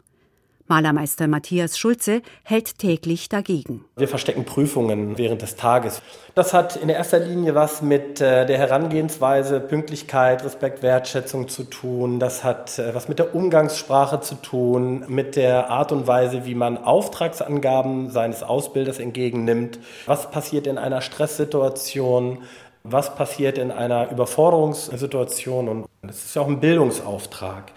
Malermeister 0.67 1.27
Matthias 1.27 1.77
Schulze 1.77 2.21
hält 2.43 2.77
täglich 2.79 3.29
dagegen. 3.29 3.85
Wir 3.95 4.07
verstecken 4.07 4.45
Prüfungen 4.45 5.17
während 5.17 5.41
des 5.41 5.55
Tages. 5.55 6.01
Das 6.35 6.53
hat 6.53 6.75
in 6.75 6.89
erster 6.89 7.19
Linie 7.19 7.55
was 7.55 7.81
mit 7.81 8.21
äh, 8.21 8.45
der 8.45 8.57
Herangehensweise, 8.57 9.59
Pünktlichkeit, 9.59 10.43
Respekt, 10.43 10.83
Wertschätzung 10.83 11.47
zu 11.47 11.63
tun. 11.63 12.19
Das 12.19 12.43
hat 12.43 12.77
äh, 12.79 12.93
was 12.93 13.07
mit 13.07 13.19
der 13.19 13.33
Umgangssprache 13.33 14.21
zu 14.21 14.35
tun, 14.35 15.05
mit 15.07 15.35
der 15.35 15.69
Art 15.69 15.91
und 15.91 16.07
Weise, 16.07 16.45
wie 16.45 16.55
man 16.55 16.77
Auftragsangaben 16.77 18.09
seines 18.11 18.43
Ausbilders 18.43 18.99
entgegennimmt. 18.99 19.79
Was 20.05 20.29
passiert 20.31 20.67
in 20.67 20.77
einer 20.77 21.01
Stresssituation? 21.01 22.39
Was 22.83 23.15
passiert 23.15 23.57
in 23.57 23.71
einer 23.71 24.11
Überforderungssituation? 24.11 25.67
Und 25.67 25.87
es 26.07 26.25
ist 26.25 26.35
ja 26.35 26.41
auch 26.41 26.47
ein 26.47 26.59
Bildungsauftrag. 26.59 27.71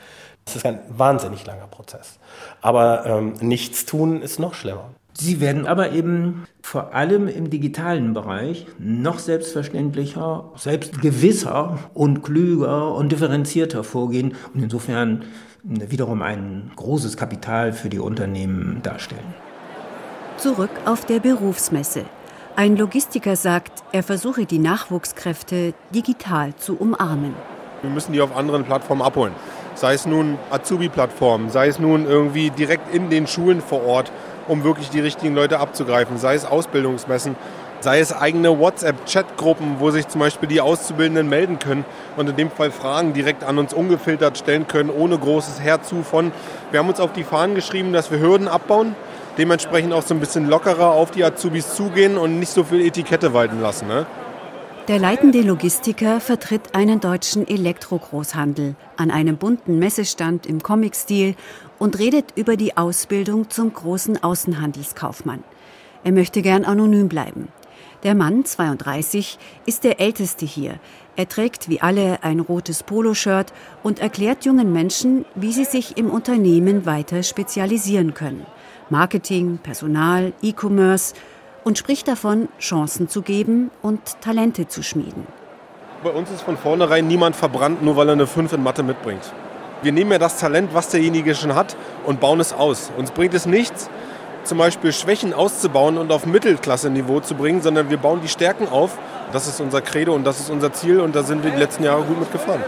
Das 0.51 0.57
ist 0.57 0.67
ein 0.67 0.81
wahnsinnig 0.89 1.47
langer 1.47 1.69
Prozess. 1.69 2.19
Aber 2.61 3.07
ähm, 3.07 3.35
nichts 3.41 3.87
tun 3.87 4.21
ist 4.21 4.41
noch 4.41 4.55
schlimmer. 4.55 4.91
Sie 5.13 5.41
werden 5.41 5.65
aber 5.65 5.93
eben 5.93 6.45
vor 6.61 6.93
allem 6.93 7.29
im 7.29 7.51
digitalen 7.51 8.15
Bereich 8.15 8.67
noch 8.79 9.21
selbstverständlicher, 9.21 10.51
selbstgewisser 10.57 11.79
und 11.95 12.25
klüger 12.25 12.97
und 12.97 13.13
differenzierter 13.13 13.85
vorgehen 13.85 14.35
und 14.53 14.65
insofern 14.65 15.25
wiederum 15.63 16.21
ein 16.21 16.73
großes 16.75 17.17
Kapital 17.17 17.73
für 17.73 17.89
die 17.89 18.01
Unternehmen 18.01 18.81
darstellen. 18.83 19.35
Zurück 20.37 20.71
auf 20.85 21.05
der 21.05 21.21
Berufsmesse. 21.21 22.07
Ein 22.57 22.77
Logistiker 22.77 23.37
sagt, 23.37 23.85
er 23.93 24.03
versuche 24.03 24.47
die 24.47 24.59
Nachwuchskräfte 24.59 25.75
digital 25.95 26.57
zu 26.57 26.77
umarmen. 26.77 27.35
Wir 27.83 27.91
müssen 27.91 28.13
die 28.13 28.21
auf 28.21 28.37
anderen 28.37 28.65
Plattformen 28.65 29.03
abholen 29.03 29.33
sei 29.81 29.95
es 29.95 30.07
nun 30.07 30.39
Azubi-Plattformen, 30.51 31.51
sei 31.51 31.69
es 31.69 31.79
nun 31.79 32.07
irgendwie 32.07 32.51
direkt 32.51 32.95
in 32.95 33.09
den 33.09 33.27
Schulen 33.27 33.63
vor 33.63 33.85
Ort, 33.87 34.13
um 34.47 34.63
wirklich 34.63 34.91
die 34.91 35.01
richtigen 35.01 35.35
Leute 35.35 35.59
abzugreifen, 35.59 36.19
sei 36.19 36.35
es 36.35 36.45
Ausbildungsmessen, 36.45 37.35
sei 37.81 38.01
es 38.01 38.13
eigene 38.13 38.59
WhatsApp-Chatgruppen, 38.59 39.77
wo 39.79 39.91
sich 39.91 40.07
zum 40.09 40.21
Beispiel 40.21 40.49
die 40.49 40.61
Auszubildenden 40.61 41.31
melden 41.31 41.59
können 41.59 41.87
und 42.17 42.29
in 42.29 42.37
dem 42.37 42.51
Fall 42.51 42.71
Fragen 42.71 43.15
direkt 43.15 43.43
an 43.43 43.59
uns 43.59 43.73
ungefiltert 43.73 44.37
stellen 44.37 44.69
können, 44.69 44.91
ohne 44.91 45.17
großes 45.17 45.61
Herzu 45.61 46.03
von. 46.03 46.31
Wir 46.71 46.81
haben 46.81 46.89
uns 46.89 47.01
auf 47.01 47.15
die 47.15 47.25
Fahnen 47.25 47.55
geschrieben, 47.55 47.95
dass 47.95 48.11
wir 48.11 48.19
Hürden 48.19 48.49
abbauen, 48.49 48.95
dementsprechend 49.39 49.95
auch 49.95 50.03
so 50.03 50.13
ein 50.13 50.21
bisschen 50.21 50.47
lockerer 50.47 50.91
auf 50.91 51.11
die 51.11 51.25
Azubis 51.25 51.75
zugehen 51.75 52.19
und 52.19 52.39
nicht 52.39 52.53
so 52.53 52.65
viel 52.65 52.83
Etikette 52.83 53.33
walten 53.33 53.63
lassen. 53.63 53.89
Ne? 53.89 54.05
Der 54.91 54.99
leitende 54.99 55.43
Logistiker 55.43 56.19
vertritt 56.19 56.75
einen 56.75 56.99
deutschen 56.99 57.47
Elektrogroßhandel 57.47 58.75
an 58.97 59.13
einem 59.13 59.37
bunten 59.37 59.79
Messestand 59.79 60.47
im 60.47 60.65
Comic-Stil 60.65 61.37
und 61.79 62.01
redet 62.01 62.33
über 62.35 62.57
die 62.57 62.77
Ausbildung 62.77 63.51
zum 63.51 63.73
großen 63.73 64.21
Außenhandelskaufmann. 64.21 65.45
Er 66.03 66.11
möchte 66.11 66.43
gern 66.43 66.65
anonym 66.65 67.09
bleiben. 67.09 67.51
Der 68.03 68.17
Mann, 68.17 68.45
32, 68.45 69.39
ist 69.65 69.85
der 69.85 70.01
älteste 70.01 70.45
hier. 70.45 70.81
Er 71.15 71.29
trägt 71.29 71.69
wie 71.69 71.81
alle 71.81 72.25
ein 72.25 72.41
rotes 72.41 72.83
Poloshirt 72.83 73.53
und 73.85 74.01
erklärt 74.01 74.45
jungen 74.45 74.73
Menschen, 74.73 75.25
wie 75.37 75.53
sie 75.53 75.67
sich 75.67 75.99
im 75.99 76.11
Unternehmen 76.11 76.85
weiter 76.85 77.23
spezialisieren 77.23 78.13
können. 78.13 78.45
Marketing, 78.89 79.61
Personal, 79.63 80.33
E-Commerce 80.43 81.15
und 81.65 81.79
spricht 81.79 82.09
davon, 82.09 82.49
Chancen 82.59 83.09
zu 83.09 83.23
geben 83.23 83.71
und 83.83 84.21
Talente 84.21 84.69
zu 84.69 84.83
schmieden. 84.83 85.27
Bei 86.03 86.11
uns 86.11 86.31
ist 86.31 86.43
von 86.43 86.57
vornherein 86.57 87.07
niemand 87.07 87.37
verbrannt, 87.37 87.83
nur 87.83 87.97
weil 87.97 88.09
er 88.09 88.15
eine 88.15 88.27
5 88.27 88.55
in 88.55 88.63
Mathe 88.63 88.83
mitbringt. 88.83 89.33
Wir 89.83 89.93
nehmen 89.93 90.13
ja 90.13 90.19
das 90.19 90.39
Talent, 90.39 90.75
was 90.75 90.89
derjenige 90.89 91.35
schon 91.35 91.55
hat, 91.55 91.77
und 92.07 92.21
bauen 92.21 92.41
es 92.41 92.53
aus. 92.53 92.91
Uns 92.97 93.11
bringt 93.11 93.35
es 93.35 93.47
nichts, 93.47 93.91
zum 94.45 94.59
Beispiel 94.59 94.93
Schwächen 94.93 95.35
auszubauen 95.35 95.99
und 95.99 96.11
auf 96.13 96.27
Mittelklasse-Niveau 96.27 97.21
zu 97.21 97.35
bringen, 97.35 97.63
sondern 97.63 97.91
wir 97.91 97.99
bauen 97.99 98.21
die 98.23 98.29
Stärken 98.29 98.69
auf. 98.69 98.99
Das 99.33 99.47
ist 99.47 99.61
unser 99.61 99.81
Credo 99.81 100.15
und 100.15 100.25
das 100.25 100.41
ist 100.41 100.51
unser 100.51 100.73
Ziel 100.73 101.01
und 101.01 101.15
da 101.15 101.23
sind 101.23 101.45
wir 101.45 101.51
die 101.51 101.59
letzten 101.59 101.85
Jahre 101.85 102.03
gut 102.03 102.19
mitgefahren. 102.19 102.63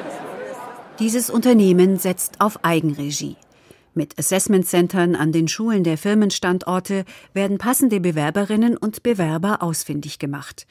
Dieses 0.99 1.31
Unternehmen 1.31 1.99
setzt 1.99 2.41
auf 2.41 2.59
Eigenregie. 2.63 3.37
Mit 3.95 4.19
Assessment-Centern 4.19 5.15
an 5.15 5.33
den 5.33 5.49
Schulen 5.49 5.85
der 5.85 5.99
Firmenstandorte 5.99 7.05
werden 7.35 7.59
passende 7.59 8.01
Bewerberinnen 8.01 8.77
und 8.77 9.03
Bewerber 9.03 9.63
ausfindig 9.63 10.19
gemacht. 10.19 10.67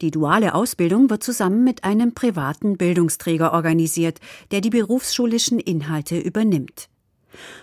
Die 0.00 0.12
duale 0.12 0.54
Ausbildung 0.54 1.10
wird 1.10 1.24
zusammen 1.24 1.64
mit 1.64 1.82
einem 1.82 2.14
privaten 2.14 2.76
Bildungsträger 2.76 3.52
organisiert, 3.52 4.20
der 4.52 4.60
die 4.60 4.70
berufsschulischen 4.70 5.58
Inhalte 5.58 6.18
übernimmt. 6.18 6.88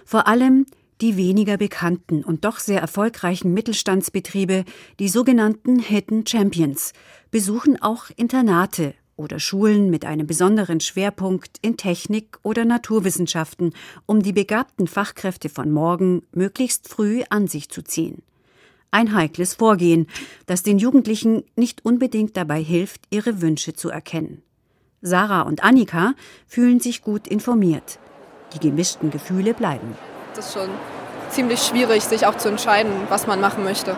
Vor 0.04 0.28
allem 0.28 0.66
die 1.02 1.16
weniger 1.16 1.56
bekannten 1.56 2.26
und 2.26 2.44
doch 2.44 2.60
sehr 2.60 2.82
erfolgreichen 2.82 3.54
Mittelstandsbetriebe, 3.54 4.66
die 5.00 5.08
sogenannten 5.08 5.80
Hidden 5.80 6.28
Champions, 6.28 6.92
besuchen 7.32 7.82
auch 7.82 8.10
Internate 8.18 8.96
oder 9.20 9.40
Schulen 9.40 9.90
mit 9.90 10.06
einem 10.06 10.26
besonderen 10.26 10.80
Schwerpunkt 10.80 11.58
in 11.62 11.78
Technik 11.78 12.40
oder 12.42 12.66
Naturwissenschaften, 12.66 13.74
um 14.06 14.24
die 14.24 14.32
begabten 14.34 14.88
Fachkräfte 14.88 15.50
von 15.50 15.72
morgen 15.72 16.24
möglichst 16.32 16.88
früh 16.88 17.24
an 17.30 17.48
sich 17.48 17.70
zu 17.70 17.84
ziehen. 17.84 18.24
Ein 18.92 19.14
heikles 19.14 19.54
Vorgehen, 19.54 20.08
das 20.48 20.64
den 20.64 20.80
Jugendlichen 20.80 21.44
nicht 21.56 21.86
unbedingt 21.86 22.36
dabei 22.38 22.64
hilft, 22.64 23.02
ihre 23.12 23.42
Wünsche 23.42 23.74
zu 23.74 23.90
erkennen. 23.90 24.42
Sarah 25.02 25.42
und 25.42 25.64
Annika 25.64 26.14
fühlen 26.48 26.80
sich 26.80 27.04
gut 27.04 27.28
informiert. 27.28 28.00
Die 28.54 28.60
gemischten 28.60 29.12
Gefühle 29.12 29.54
bleiben. 29.54 29.96
Das 30.34 30.48
ist 30.48 30.54
schon 30.54 30.70
ziemlich 31.30 31.60
schwierig, 31.60 32.04
sich 32.04 32.26
auch 32.26 32.38
zu 32.38 32.50
entscheiden, 32.50 32.92
was 33.10 33.28
man 33.28 33.40
machen 33.40 33.64
möchte 33.64 33.96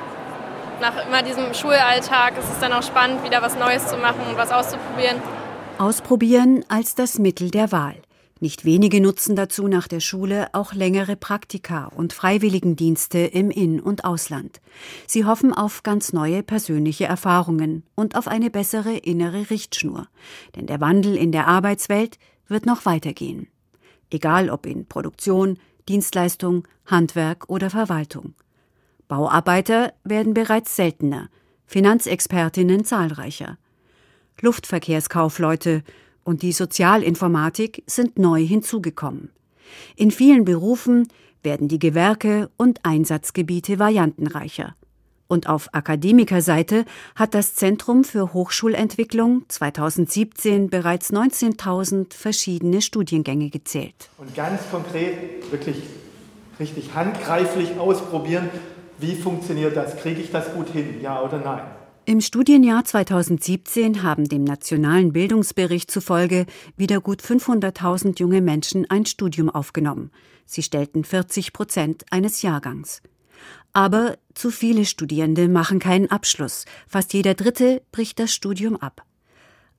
nach 0.81 1.07
immer 1.07 1.21
diesem 1.21 1.53
Schulalltag 1.53 2.37
ist 2.37 2.49
es 2.51 2.59
dann 2.59 2.73
auch 2.73 2.83
spannend, 2.83 3.23
wieder 3.23 3.41
was 3.41 3.57
Neues 3.57 3.87
zu 3.87 3.97
machen 3.97 4.21
und 4.27 4.35
was 4.35 4.51
auszuprobieren. 4.51 5.17
Ausprobieren 5.77 6.65
als 6.67 6.95
das 6.95 7.19
Mittel 7.19 7.51
der 7.51 7.71
Wahl. 7.71 7.95
Nicht 8.39 8.65
wenige 8.65 8.99
nutzen 8.99 9.35
dazu 9.35 9.67
nach 9.67 9.87
der 9.87 9.99
Schule 9.99 10.47
auch 10.53 10.73
längere 10.73 11.15
Praktika 11.15 11.91
und 11.95 12.11
Freiwilligendienste 12.11 13.19
im 13.19 13.51
In- 13.51 13.79
und 13.79 14.03
Ausland. 14.03 14.59
Sie 15.05 15.25
hoffen 15.25 15.53
auf 15.53 15.83
ganz 15.83 16.11
neue 16.11 16.41
persönliche 16.41 17.05
Erfahrungen 17.05 17.83
und 17.93 18.15
auf 18.15 18.27
eine 18.27 18.49
bessere 18.49 18.97
innere 18.97 19.51
Richtschnur. 19.51 20.07
Denn 20.55 20.65
der 20.65 20.81
Wandel 20.81 21.15
in 21.15 21.31
der 21.31 21.47
Arbeitswelt 21.47 22.17
wird 22.47 22.65
noch 22.65 22.85
weitergehen. 22.85 23.47
Egal 24.09 24.49
ob 24.49 24.65
in 24.65 24.87
Produktion, 24.87 25.59
Dienstleistung, 25.87 26.67
Handwerk 26.87 27.47
oder 27.47 27.69
Verwaltung. 27.69 28.33
Bauarbeiter 29.11 29.91
werden 30.05 30.33
bereits 30.33 30.77
seltener, 30.77 31.27
Finanzexpertinnen 31.65 32.85
zahlreicher. 32.85 33.57
Luftverkehrskaufleute 34.39 35.83
und 36.23 36.43
die 36.43 36.53
Sozialinformatik 36.53 37.83
sind 37.87 38.17
neu 38.17 38.39
hinzugekommen. 38.41 39.29
In 39.97 40.11
vielen 40.11 40.45
Berufen 40.45 41.09
werden 41.43 41.67
die 41.67 41.77
Gewerke 41.77 42.49
und 42.55 42.85
Einsatzgebiete 42.85 43.79
variantenreicher. 43.79 44.77
Und 45.27 45.49
auf 45.49 45.73
Akademikerseite 45.73 46.85
hat 47.17 47.33
das 47.33 47.53
Zentrum 47.55 48.05
für 48.05 48.31
Hochschulentwicklung 48.31 49.43
2017 49.49 50.69
bereits 50.69 51.11
19.000 51.11 52.13
verschiedene 52.13 52.81
Studiengänge 52.81 53.49
gezählt. 53.49 54.09
Und 54.17 54.33
ganz 54.35 54.61
konkret, 54.71 55.51
wirklich 55.51 55.83
richtig 56.61 56.93
handgreiflich 56.93 57.77
ausprobieren, 57.77 58.49
wie 59.01 59.15
funktioniert 59.15 59.75
das? 59.75 59.97
Kriege 59.97 60.21
ich 60.21 60.31
das 60.31 60.53
gut 60.53 60.69
hin? 60.69 61.01
Ja 61.01 61.21
oder 61.21 61.39
nein? 61.39 61.63
Im 62.05 62.21
Studienjahr 62.21 62.83
2017 62.83 64.03
haben 64.03 64.27
dem 64.27 64.43
Nationalen 64.43 65.13
Bildungsbericht 65.13 65.91
zufolge 65.91 66.45
wieder 66.75 66.99
gut 66.99 67.21
500.000 67.21 68.19
junge 68.19 68.41
Menschen 68.41 68.89
ein 68.89 69.05
Studium 69.05 69.49
aufgenommen. 69.49 70.11
Sie 70.45 70.63
stellten 70.63 71.03
40 71.03 71.53
Prozent 71.53 72.05
eines 72.09 72.41
Jahrgangs. 72.41 73.01
Aber 73.73 74.17
zu 74.33 74.51
viele 74.51 74.85
Studierende 74.85 75.47
machen 75.47 75.79
keinen 75.79 76.09
Abschluss. 76.09 76.65
Fast 76.87 77.13
jeder 77.13 77.35
Dritte 77.35 77.81
bricht 77.91 78.19
das 78.19 78.33
Studium 78.33 78.75
ab. 78.75 79.05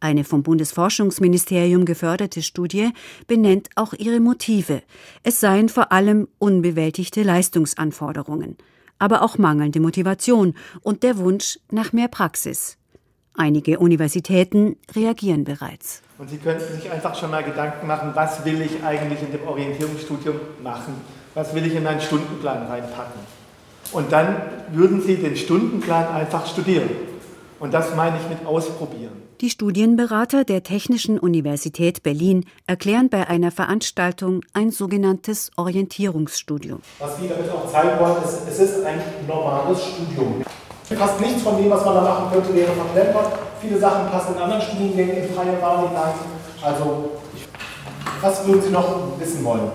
Eine 0.01 0.25
vom 0.25 0.43
Bundesforschungsministerium 0.43 1.85
geförderte 1.85 2.43
Studie 2.43 2.91
benennt 3.27 3.69
auch 3.77 3.93
ihre 3.93 4.19
Motive. 4.19 4.83
Es 5.23 5.39
seien 5.39 5.69
vor 5.69 5.93
allem 5.93 6.27
unbewältigte 6.39 7.23
Leistungsanforderungen, 7.23 8.57
aber 9.03 9.23
auch 9.23 9.37
mangelnde 9.37 9.81
Motivation 9.81 10.55
und 10.81 11.03
der 11.03 11.19
Wunsch 11.19 11.59
nach 11.73 11.93
mehr 11.93 12.07
Praxis. 12.07 12.79
Einige 13.35 13.81
Universitäten 13.81 14.77
reagieren 14.95 15.43
bereits. 15.43 16.03
Und 16.19 16.31
Sie 16.31 16.37
könnten 16.37 16.73
sich 16.73 16.89
einfach 16.89 17.17
schon 17.17 17.33
mal 17.33 17.43
Gedanken 17.43 17.89
machen, 17.89 18.13
was 18.15 18.45
will 18.45 18.63
ich 18.63 18.85
eigentlich 18.85 19.21
in 19.21 19.33
dem 19.33 19.49
Orientierungsstudium 19.49 20.37
machen? 20.63 20.95
Was 21.35 21.53
will 21.53 21.67
ich 21.67 21.75
in 21.75 21.83
meinen 21.83 22.01
Stundenplan 22.01 22.67
reinpacken? 22.67 23.21
Und 23.91 24.13
dann 24.13 24.37
würden 24.71 25.03
Sie 25.03 25.17
den 25.17 25.37
Stundenplan 25.37 26.07
einfach 26.09 26.47
studieren. 26.47 26.89
Und 27.59 27.75
das 27.75 27.97
meine 27.97 28.19
ich 28.19 28.29
mit 28.29 28.47
ausprobieren. 28.47 29.21
Die 29.43 29.51
Studienberater 29.51 30.45
der 30.45 30.63
Technischen 30.63 31.19
Universität 31.19 32.05
Berlin 32.05 32.45
erklären 32.69 33.09
bei 33.09 33.27
einer 33.27 33.51
Veranstaltung 33.51 34.43
ein 34.53 34.71
sogenanntes 34.71 35.51
Orientierungsstudium. 35.57 36.81
Was 37.01 37.21
wir 37.21 37.29
damit 37.29 37.51
auch 37.51 37.69
zeigen 37.69 37.99
wollen, 37.99 38.23
ist, 38.23 38.47
es 38.49 38.61
ist 38.61 38.85
ein 38.85 39.01
normales 39.27 39.83
Studium. 39.85 40.45
Fast 40.85 41.21
nichts 41.21 41.43
von 41.43 41.61
dem, 41.61 41.69
was 41.69 41.85
man 41.85 41.93
da 41.93 42.03
machen 42.03 42.33
könnte, 42.33 42.55
wäre 42.55 42.73
verplempert. 42.73 43.33
Viele 43.61 43.81
Sachen 43.81 44.13
passen 44.13 44.37
in 44.37 44.43
anderen 44.43 44.63
Studiengängen 44.63 45.17
in 45.17 45.35
freie 45.35 45.61
Wahl 45.61 45.89
hinein. 45.89 46.15
Also, 46.63 47.11
was 48.21 48.47
würden 48.47 48.63
Sie 48.63 48.71
noch 48.71 49.19
wissen 49.19 49.43
wollen? 49.43 49.73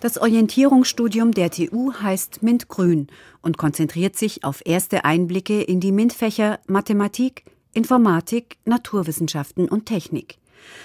Das 0.00 0.20
Orientierungsstudium 0.20 1.30
der 1.30 1.52
TU 1.52 1.92
heißt 1.92 2.42
MINT-Grün 2.42 3.06
und 3.40 3.56
konzentriert 3.56 4.16
sich 4.16 4.42
auf 4.42 4.62
erste 4.64 5.04
Einblicke 5.04 5.62
in 5.62 5.78
die 5.78 5.92
MINT-Fächer 5.92 6.58
Mathematik, 6.66 7.44
Informatik, 7.74 8.58
Naturwissenschaften 8.64 9.68
und 9.68 9.86
Technik. 9.86 10.38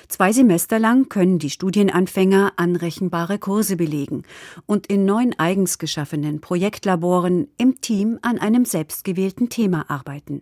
Zwei 0.07 0.33
Semester 0.33 0.79
lang 0.79 1.07
können 1.09 1.39
die 1.39 1.49
Studienanfänger 1.49 2.53
anrechenbare 2.57 3.39
Kurse 3.39 3.77
belegen 3.77 4.23
und 4.65 4.87
in 4.87 5.05
neun 5.05 5.33
eigens 5.37 5.77
geschaffenen 5.77 6.41
Projektlaboren 6.41 7.47
im 7.57 7.79
Team 7.79 8.19
an 8.21 8.39
einem 8.39 8.65
selbstgewählten 8.65 9.49
Thema 9.49 9.89
arbeiten. 9.89 10.41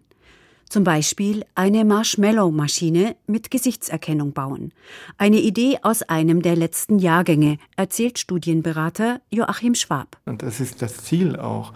Zum 0.69 0.83
Beispiel 0.83 1.45
eine 1.55 1.85
Marshmallow-Maschine 1.85 3.15
mit 3.25 3.51
Gesichtserkennung 3.51 4.33
bauen. 4.33 4.73
Eine 5.17 5.39
Idee 5.39 5.77
aus 5.81 6.01
einem 6.03 6.41
der 6.41 6.57
letzten 6.57 6.99
Jahrgänge, 6.99 7.57
erzählt 7.77 8.19
Studienberater 8.19 9.21
Joachim 9.29 9.75
Schwab. 9.75 10.17
Und 10.25 10.41
das 10.41 10.59
ist 10.59 10.81
das 10.81 10.97
Ziel 10.97 11.37
auch 11.37 11.71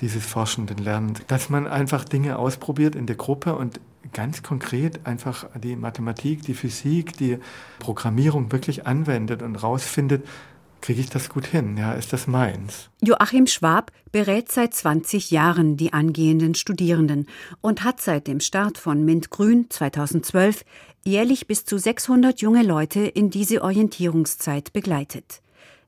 dieses 0.00 0.24
forschenden 0.24 0.78
Lernens, 0.78 1.20
dass 1.26 1.50
man 1.50 1.66
einfach 1.66 2.04
Dinge 2.04 2.38
ausprobiert 2.38 2.94
in 2.94 3.06
der 3.06 3.16
Gruppe 3.16 3.56
und 3.56 3.78
ganz 4.14 4.42
konkret 4.42 5.06
einfach 5.06 5.46
die 5.62 5.76
Mathematik, 5.76 6.42
die 6.42 6.54
Physik, 6.54 7.16
die 7.18 7.38
Programmierung 7.80 8.50
wirklich 8.50 8.86
anwendet 8.86 9.42
und 9.42 9.56
rausfindet, 9.56 10.24
kriege 10.80 11.00
ich 11.00 11.10
das 11.10 11.28
gut 11.28 11.46
hin? 11.46 11.76
Ja, 11.76 11.92
ist 11.92 12.12
das 12.12 12.26
meins? 12.26 12.90
Joachim 13.02 13.46
Schwab 13.46 13.90
berät 14.12 14.52
seit 14.52 14.74
20 14.74 15.30
Jahren 15.30 15.76
die 15.76 15.92
angehenden 15.92 16.54
Studierenden 16.54 17.26
und 17.60 17.84
hat 17.84 18.00
seit 18.00 18.26
dem 18.26 18.40
Start 18.40 18.78
von 18.78 19.04
Mint 19.04 19.30
Grün 19.30 19.66
2012 19.70 20.64
jährlich 21.04 21.46
bis 21.46 21.64
zu 21.64 21.78
600 21.78 22.40
junge 22.40 22.62
Leute 22.62 23.00
in 23.00 23.30
diese 23.30 23.62
Orientierungszeit 23.62 24.72
begleitet. 24.72 25.40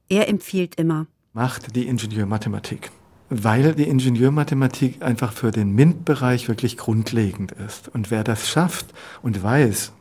Er 0.08 0.28
empfiehlt 0.28 0.76
immer: 0.76 1.06
Macht 1.34 1.76
die 1.76 1.86
Ingenieurmathematik. 1.86 2.90
Weil 3.28 3.74
die 3.74 3.88
Ingenieurmathematik 3.88 5.02
einfach 5.02 5.32
für 5.32 5.50
den 5.50 5.74
MINT-Bereich 5.74 6.48
wirklich 6.48 6.76
grundlegend 6.76 7.52
ist. 7.52 7.88
Und 7.88 8.10
wer 8.10 8.22
das 8.22 8.48
schafft 8.48 8.86
und 9.22 9.42
weiß, 9.42 9.92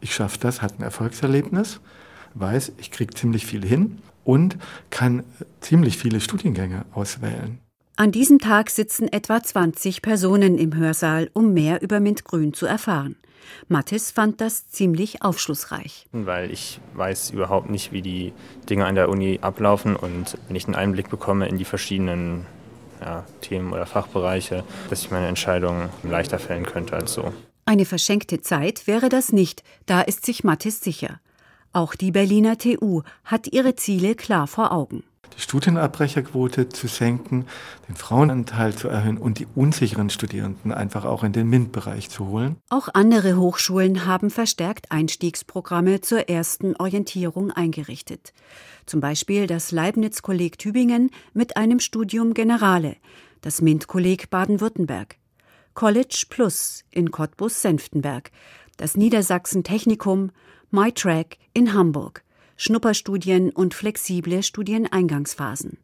ich 0.00 0.14
schaffe 0.14 0.38
das, 0.40 0.62
hat 0.62 0.78
ein 0.78 0.82
Erfolgserlebnis, 0.82 1.80
weiß, 2.34 2.72
ich 2.78 2.90
kriege 2.90 3.14
ziemlich 3.14 3.44
viel 3.44 3.64
hin 3.64 3.98
und 4.24 4.56
kann 4.90 5.24
ziemlich 5.60 5.98
viele 5.98 6.20
Studiengänge 6.20 6.84
auswählen. 6.92 7.58
An 7.98 8.12
diesem 8.12 8.38
Tag 8.38 8.68
sitzen 8.68 9.10
etwa 9.10 9.42
20 9.42 10.02
Personen 10.02 10.58
im 10.58 10.76
Hörsaal, 10.76 11.30
um 11.32 11.54
mehr 11.54 11.80
über 11.80 11.98
Mintgrün 11.98 12.52
zu 12.52 12.66
erfahren. 12.66 13.16
Mathis 13.68 14.10
fand 14.10 14.42
das 14.42 14.68
ziemlich 14.68 15.22
aufschlussreich. 15.22 16.06
Weil 16.12 16.50
ich 16.50 16.78
weiß 16.92 17.30
überhaupt 17.30 17.70
nicht, 17.70 17.92
wie 17.92 18.02
die 18.02 18.34
Dinge 18.68 18.84
an 18.84 18.96
der 18.96 19.08
Uni 19.08 19.38
ablaufen 19.40 19.96
und 19.96 20.36
wenn 20.46 20.56
ich 20.56 20.66
einen 20.66 20.74
Einblick 20.74 21.08
bekomme 21.08 21.48
in 21.48 21.56
die 21.56 21.64
verschiedenen 21.64 22.44
ja, 23.00 23.24
Themen 23.40 23.72
oder 23.72 23.86
Fachbereiche, 23.86 24.62
dass 24.90 25.00
ich 25.00 25.10
meine 25.10 25.28
Entscheidungen 25.28 25.88
leichter 26.02 26.38
fällen 26.38 26.66
könnte 26.66 26.96
als 26.96 27.14
so. 27.14 27.32
Eine 27.64 27.86
verschenkte 27.86 28.42
Zeit 28.42 28.86
wäre 28.86 29.08
das 29.08 29.32
nicht, 29.32 29.62
da 29.86 30.02
ist 30.02 30.26
sich 30.26 30.44
Mathis 30.44 30.82
sicher. 30.82 31.18
Auch 31.72 31.94
die 31.94 32.10
Berliner 32.10 32.58
TU 32.58 33.02
hat 33.24 33.46
ihre 33.54 33.74
Ziele 33.74 34.16
klar 34.16 34.46
vor 34.46 34.70
Augen. 34.70 35.02
Die 35.34 35.40
Studienabbrecherquote 35.40 36.68
zu 36.68 36.86
senken, 36.86 37.46
den 37.88 37.96
Frauenanteil 37.96 38.74
zu 38.74 38.88
erhöhen 38.88 39.18
und 39.18 39.38
die 39.38 39.46
unsicheren 39.54 40.10
Studierenden 40.10 40.72
einfach 40.72 41.04
auch 41.04 41.24
in 41.24 41.32
den 41.32 41.48
MINT-Bereich 41.48 42.10
zu 42.10 42.28
holen. 42.28 42.56
Auch 42.68 42.88
andere 42.94 43.36
Hochschulen 43.36 44.06
haben 44.06 44.30
verstärkt 44.30 44.90
Einstiegsprogramme 44.90 46.00
zur 46.00 46.28
ersten 46.28 46.76
Orientierung 46.76 47.50
eingerichtet. 47.50 48.32
Zum 48.86 49.00
Beispiel 49.00 49.46
das 49.46 49.72
Leibniz-Kolleg 49.72 50.58
Tübingen 50.58 51.10
mit 51.34 51.56
einem 51.56 51.80
Studium 51.80 52.34
Generale, 52.34 52.96
das 53.40 53.60
MINT-Kolleg 53.60 54.30
Baden-Württemberg, 54.30 55.16
College 55.74 56.24
Plus 56.30 56.84
in 56.90 57.10
Cottbus-Senftenberg, 57.10 58.30
das 58.76 58.96
Niedersachsen 58.96 59.62
Technikum, 59.64 60.30
MyTrack 60.70 61.36
in 61.52 61.74
Hamburg, 61.74 62.22
Schnupperstudien 62.56 63.50
und 63.50 63.74
flexible 63.74 64.42
Studieneingangsphasen. 64.42 65.78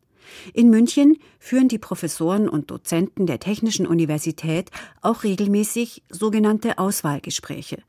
In 0.55 0.71
München 0.71 1.19
führen 1.39 1.69
die 1.69 1.79
Professoren 1.79 2.49
und 2.49 2.71
Dozenten 2.71 3.27
der 3.27 3.41
Technischen 3.41 3.87
Universität 3.87 4.71
auch 5.01 5.25
regelmäßig 5.25 6.03
sogenannte 6.09 6.79
Auswahlgespräche. 6.79 7.83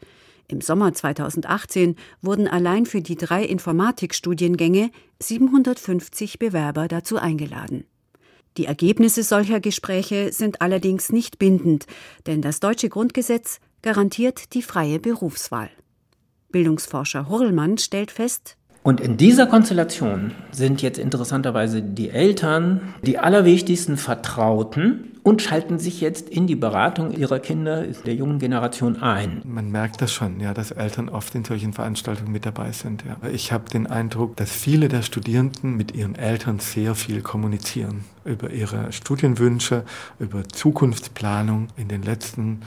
Im 0.47 0.61
Sommer 0.61 0.93
2018 0.93 1.95
wurden 2.21 2.47
allein 2.47 2.85
für 2.85 3.01
die 3.01 3.15
drei 3.15 3.45
Informatikstudiengänge 3.45 4.91
750 5.19 6.37
Bewerber 6.37 6.87
dazu 6.87 7.17
eingeladen. 7.17 7.85
Die 8.57 8.65
Ergebnisse 8.65 9.23
solcher 9.23 9.59
Gespräche 9.59 10.31
sind 10.31 10.61
allerdings 10.61 11.11
nicht 11.11 11.39
bindend, 11.39 11.87
denn 12.27 12.41
das 12.41 12.59
deutsche 12.59 12.89
Grundgesetz 12.89 13.59
garantiert 13.81 14.53
die 14.53 14.61
freie 14.61 14.99
Berufswahl. 14.99 15.71
Bildungsforscher 16.51 17.29
Hurlmann 17.29 17.79
stellt 17.79 18.11
fest, 18.11 18.57
und 18.83 18.99
in 18.99 19.15
dieser 19.15 19.47
Konstellation 19.47 20.31
sind 20.51 20.81
jetzt 20.81 20.99
interessanterweise 20.99 21.81
die 21.81 22.09
Eltern 22.09 22.93
die 23.01 23.17
allerwichtigsten 23.17 23.95
Vertrauten 23.95 25.13
und 25.23 25.41
schalten 25.41 25.79
sich 25.79 26.01
jetzt 26.01 26.27
in 26.27 26.47
die 26.47 26.57
Beratung 26.57 27.13
ihrer 27.13 27.39
Kinder, 27.39 27.83
der 28.05 28.13
jungen 28.13 28.39
Generation 28.39 29.01
ein. 29.01 29.41
Man 29.45 29.71
merkt 29.71 30.01
das 30.01 30.11
schon, 30.11 30.41
ja, 30.41 30.53
dass 30.53 30.71
Eltern 30.71 31.07
oft 31.07 31.33
in 31.33 31.45
solchen 31.45 31.71
Veranstaltungen 31.71 32.33
mit 32.33 32.45
dabei 32.45 32.73
sind. 32.73 33.05
Ja. 33.07 33.29
Ich 33.29 33.53
habe 33.53 33.69
den 33.69 33.87
Eindruck, 33.87 34.35
dass 34.35 34.51
viele 34.51 34.89
der 34.89 35.01
Studierenden 35.01 35.77
mit 35.77 35.95
ihren 35.95 36.15
Eltern 36.15 36.59
sehr 36.59 36.93
viel 36.93 37.21
kommunizieren 37.21 38.03
über 38.25 38.51
ihre 38.51 38.91
Studienwünsche, 38.91 39.85
über 40.19 40.43
Zukunftsplanung. 40.49 41.69
In 41.77 41.87
den 41.87 42.03
letzten 42.03 42.61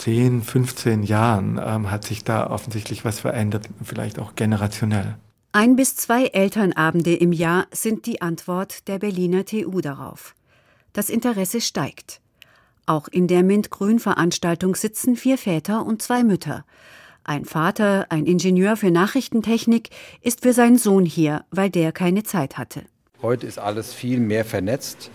10, 0.00 0.42
15 0.42 1.02
Jahren 1.02 1.60
ähm, 1.62 1.90
hat 1.90 2.04
sich 2.04 2.24
da 2.24 2.48
offensichtlich 2.48 3.04
was 3.04 3.20
verändert, 3.20 3.68
vielleicht 3.84 4.18
auch 4.18 4.34
generationell. 4.34 5.16
Ein 5.52 5.76
bis 5.76 5.94
zwei 5.94 6.26
Elternabende 6.26 7.14
im 7.14 7.32
Jahr 7.32 7.66
sind 7.70 8.06
die 8.06 8.22
Antwort 8.22 8.88
der 8.88 8.98
Berliner 8.98 9.44
TU 9.44 9.80
darauf. 9.80 10.34
Das 10.94 11.10
Interesse 11.10 11.60
steigt. 11.60 12.20
Auch 12.86 13.08
in 13.08 13.26
der 13.26 13.42
Mint-Grün-Veranstaltung 13.42 14.74
sitzen 14.74 15.16
vier 15.16 15.36
Väter 15.36 15.84
und 15.84 16.00
zwei 16.00 16.24
Mütter. 16.24 16.64
Ein 17.22 17.44
Vater, 17.44 18.06
ein 18.08 18.24
Ingenieur 18.24 18.76
für 18.76 18.90
Nachrichtentechnik, 18.90 19.90
ist 20.22 20.42
für 20.42 20.54
seinen 20.54 20.78
Sohn 20.78 21.04
hier, 21.04 21.44
weil 21.50 21.68
der 21.68 21.92
keine 21.92 22.22
Zeit 22.22 22.56
hatte. 22.56 22.84
Heute 23.20 23.46
ist 23.46 23.58
alles 23.58 23.92
viel 23.92 24.18
mehr 24.18 24.46
vernetzt. 24.46 25.10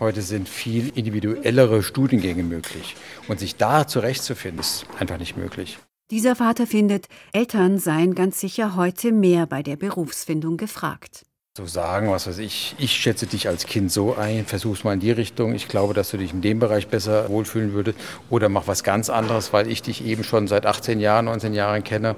Heute 0.00 0.22
sind 0.22 0.48
viel 0.48 0.90
individuellere 0.94 1.82
Studiengänge 1.82 2.42
möglich. 2.42 2.96
Und 3.28 3.38
sich 3.38 3.56
da 3.56 3.86
zurechtzufinden, 3.86 4.60
ist 4.60 4.86
einfach 4.98 5.18
nicht 5.18 5.36
möglich. 5.36 5.78
Dieser 6.10 6.34
Vater 6.34 6.66
findet, 6.66 7.06
Eltern 7.34 7.78
seien 7.78 8.14
ganz 8.14 8.40
sicher 8.40 8.76
heute 8.76 9.12
mehr 9.12 9.46
bei 9.46 9.62
der 9.62 9.76
Berufsfindung 9.76 10.56
gefragt. 10.56 11.26
So 11.58 11.66
sagen, 11.66 12.10
was 12.10 12.26
weiß 12.26 12.38
ich, 12.38 12.74
ich 12.78 12.92
schätze 12.92 13.26
dich 13.26 13.46
als 13.46 13.66
Kind 13.66 13.92
so 13.92 14.14
ein, 14.14 14.46
versuch's 14.46 14.84
mal 14.84 14.94
in 14.94 15.00
die 15.00 15.10
Richtung, 15.10 15.54
ich 15.54 15.68
glaube, 15.68 15.94
dass 15.94 16.10
du 16.10 16.16
dich 16.16 16.32
in 16.32 16.40
dem 16.40 16.60
Bereich 16.60 16.88
besser 16.88 17.28
wohlfühlen 17.28 17.72
würdest 17.74 17.98
oder 18.30 18.48
mach 18.48 18.66
was 18.66 18.82
ganz 18.82 19.10
anderes, 19.10 19.52
weil 19.52 19.68
ich 19.68 19.82
dich 19.82 20.04
eben 20.04 20.24
schon 20.24 20.48
seit 20.48 20.64
18 20.64 21.00
Jahren, 21.00 21.26
19 21.26 21.52
Jahren 21.52 21.84
kenne. 21.84 22.16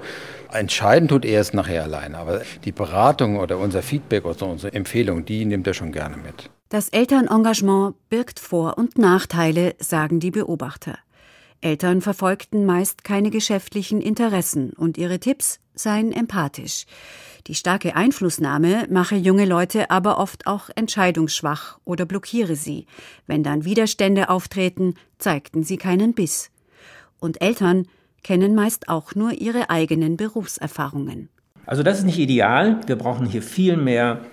Entscheiden 0.52 1.08
tut 1.08 1.24
er 1.24 1.40
es 1.40 1.52
nachher 1.52 1.82
alleine, 1.82 2.18
aber 2.18 2.42
die 2.64 2.72
Beratung 2.72 3.38
oder 3.38 3.58
unser 3.58 3.82
Feedback 3.82 4.24
oder 4.24 4.46
unsere 4.46 4.74
Empfehlung, 4.74 5.24
die 5.24 5.44
nimmt 5.46 5.66
er 5.66 5.74
schon 5.74 5.92
gerne 5.92 6.18
mit. 6.18 6.50
Das 6.72 6.88
Elternengagement 6.88 7.96
birgt 8.08 8.40
Vor- 8.40 8.78
und 8.78 8.96
Nachteile, 8.96 9.74
sagen 9.78 10.20
die 10.20 10.30
Beobachter. 10.30 10.96
Eltern 11.60 12.00
verfolgten 12.00 12.64
meist 12.64 13.04
keine 13.04 13.28
geschäftlichen 13.28 14.00
Interessen 14.00 14.70
und 14.70 14.96
ihre 14.96 15.20
Tipps 15.20 15.60
seien 15.74 16.12
empathisch. 16.12 16.86
Die 17.46 17.54
starke 17.54 17.94
Einflussnahme 17.94 18.86
mache 18.88 19.16
junge 19.16 19.44
Leute 19.44 19.90
aber 19.90 20.16
oft 20.16 20.46
auch 20.46 20.70
entscheidungsschwach 20.74 21.78
oder 21.84 22.06
blockiere 22.06 22.56
sie. 22.56 22.86
Wenn 23.26 23.42
dann 23.42 23.66
Widerstände 23.66 24.30
auftreten, 24.30 24.94
zeigten 25.18 25.64
sie 25.64 25.76
keinen 25.76 26.14
Biss. 26.14 26.50
Und 27.20 27.42
Eltern 27.42 27.86
kennen 28.22 28.54
meist 28.54 28.88
auch 28.88 29.14
nur 29.14 29.32
ihre 29.32 29.68
eigenen 29.68 30.16
Berufserfahrungen. 30.16 31.28
Also 31.66 31.82
das 31.82 31.98
ist 31.98 32.04
nicht 32.06 32.18
ideal. 32.18 32.80
Wir 32.86 32.96
brauchen 32.96 33.26
hier 33.26 33.42
viel 33.42 33.76
mehr 33.76 34.24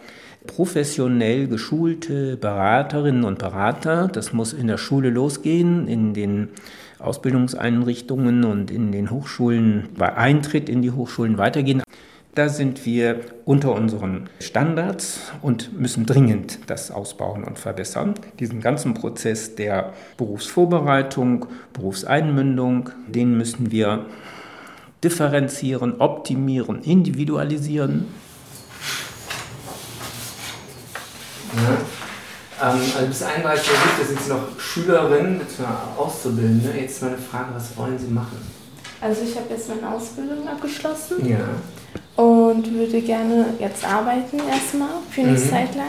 professionell 0.50 1.48
geschulte 1.48 2.36
Beraterinnen 2.36 3.24
und 3.24 3.38
Berater. 3.38 4.08
Das 4.08 4.34
muss 4.34 4.52
in 4.52 4.68
der 4.68 4.78
Schule 4.78 5.12
losgehen, 5.12 5.88
in 5.88 6.14
den 6.14 6.50
Ausbildungseinrichtungen 6.98 8.44
und 8.44 8.72
in 8.72 8.92
den 8.92 9.12
Hochschulen 9.12 9.90
bei 9.96 10.18
Eintritt 10.18 10.68
in 10.68 10.82
die 10.82 10.92
Hochschulen 10.92 11.38
weitergehen. 11.38 11.84
Da 12.34 12.50
sind 12.50 12.86
wir 12.86 13.22
unter 13.46 13.74
unseren 13.74 14.30
Standards 14.40 15.32
und 15.42 15.80
müssen 15.80 16.06
dringend 16.06 16.60
das 16.68 16.90
ausbauen 16.90 17.44
und 17.44 17.60
verbessern. 17.60 18.16
Diesen 18.40 18.60
ganzen 18.60 18.94
Prozess 18.96 19.56
der 19.56 19.94
Berufsvorbereitung, 20.18 21.46
Berufseinmündung, 21.74 22.90
den 23.08 23.38
müssen 23.38 23.72
wir 23.72 24.06
differenzieren, 25.04 26.00
optimieren, 26.00 26.82
individualisieren. 26.82 28.06
Ja. 31.56 32.72
Ähm, 32.72 32.80
also 32.96 33.08
bis 33.08 33.24
31 33.24 33.68
Jahre 33.68 33.88
da 34.00 34.06
sind 34.06 34.22
Sie 34.22 34.30
noch 34.30 34.60
Schülerin 34.60 35.40
bzw. 35.40 35.64
Auszubildende. 35.98 36.74
Jetzt 36.80 37.02
meine 37.02 37.18
Frage, 37.18 37.50
was 37.56 37.76
wollen 37.78 37.98
Sie 37.98 38.08
machen? 38.08 38.38
Also 39.02 39.22
ich 39.24 39.36
habe 39.36 39.46
jetzt 39.50 39.70
meine 39.70 39.90
Ausbildung 39.96 40.48
abgeschlossen. 40.48 41.26
Ja. 41.28 41.38
Und 42.22 42.70
würde 42.74 43.02
gerne 43.02 43.46
jetzt 43.60 43.86
arbeiten 43.86 44.40
erstmal 44.50 44.90
für 45.10 45.22
eine 45.22 45.32
Mhm. 45.32 45.50
Zeit 45.50 45.74
lang. 45.76 45.88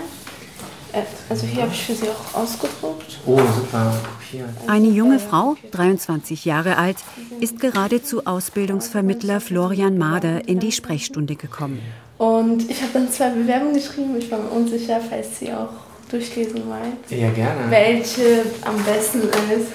Äh, 0.92 1.02
Also 1.28 1.46
hier 1.46 1.62
habe 1.62 1.72
ich 1.72 1.82
für 1.84 1.94
Sie 1.94 2.06
auch 2.08 2.38
ausgedruckt. 2.40 3.18
Oh, 3.26 3.36
super. 3.38 3.92
Kopiert. 4.20 4.48
Eine 4.68 4.88
junge 4.88 5.18
Frau, 5.18 5.56
23 5.72 6.44
Jahre 6.44 6.76
alt, 6.78 6.96
ist 7.40 7.58
gerade 7.60 8.02
zu 8.02 8.26
Ausbildungsvermittler 8.26 9.40
Florian 9.40 9.98
Mader 9.98 10.48
in 10.48 10.60
die 10.60 10.72
Sprechstunde 10.72 11.34
gekommen. 11.34 11.80
Und 12.20 12.70
ich 12.70 12.82
habe 12.82 12.92
dann 12.92 13.10
zwei 13.10 13.30
Bewerbungen 13.30 13.72
geschrieben. 13.72 14.14
Ich 14.18 14.30
war 14.30 14.38
mir 14.38 14.50
unsicher, 14.50 15.00
falls 15.00 15.38
Sie 15.38 15.50
auch 15.50 15.70
durchlesen 16.10 16.68
wollen. 16.68 16.98
Ja, 17.08 17.30
gerne. 17.30 17.70
Welche 17.70 18.42
am 18.62 18.76
besten 18.84 19.20
ist. 19.20 19.72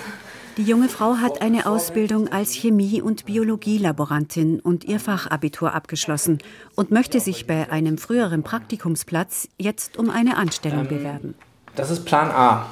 Die 0.56 0.62
junge 0.62 0.88
Frau 0.88 1.16
hat 1.16 1.42
eine 1.42 1.66
Ausbildung 1.66 2.32
als 2.32 2.54
Chemie- 2.54 3.02
und 3.02 3.26
Biologielaborantin 3.26 4.60
und 4.60 4.84
ihr 4.84 5.00
Fachabitur 5.00 5.74
abgeschlossen 5.74 6.38
und 6.76 6.92
möchte 6.92 7.20
sich 7.20 7.48
bei 7.48 7.72
einem 7.72 7.98
früheren 7.98 8.44
Praktikumsplatz 8.44 9.48
jetzt 9.58 9.98
um 9.98 10.12
eine 10.12 10.38
Anstellung 10.38 10.88
bewerben. 10.88 11.34
Das 11.76 11.90
ist 11.90 12.06
Plan 12.06 12.30
A. 12.30 12.68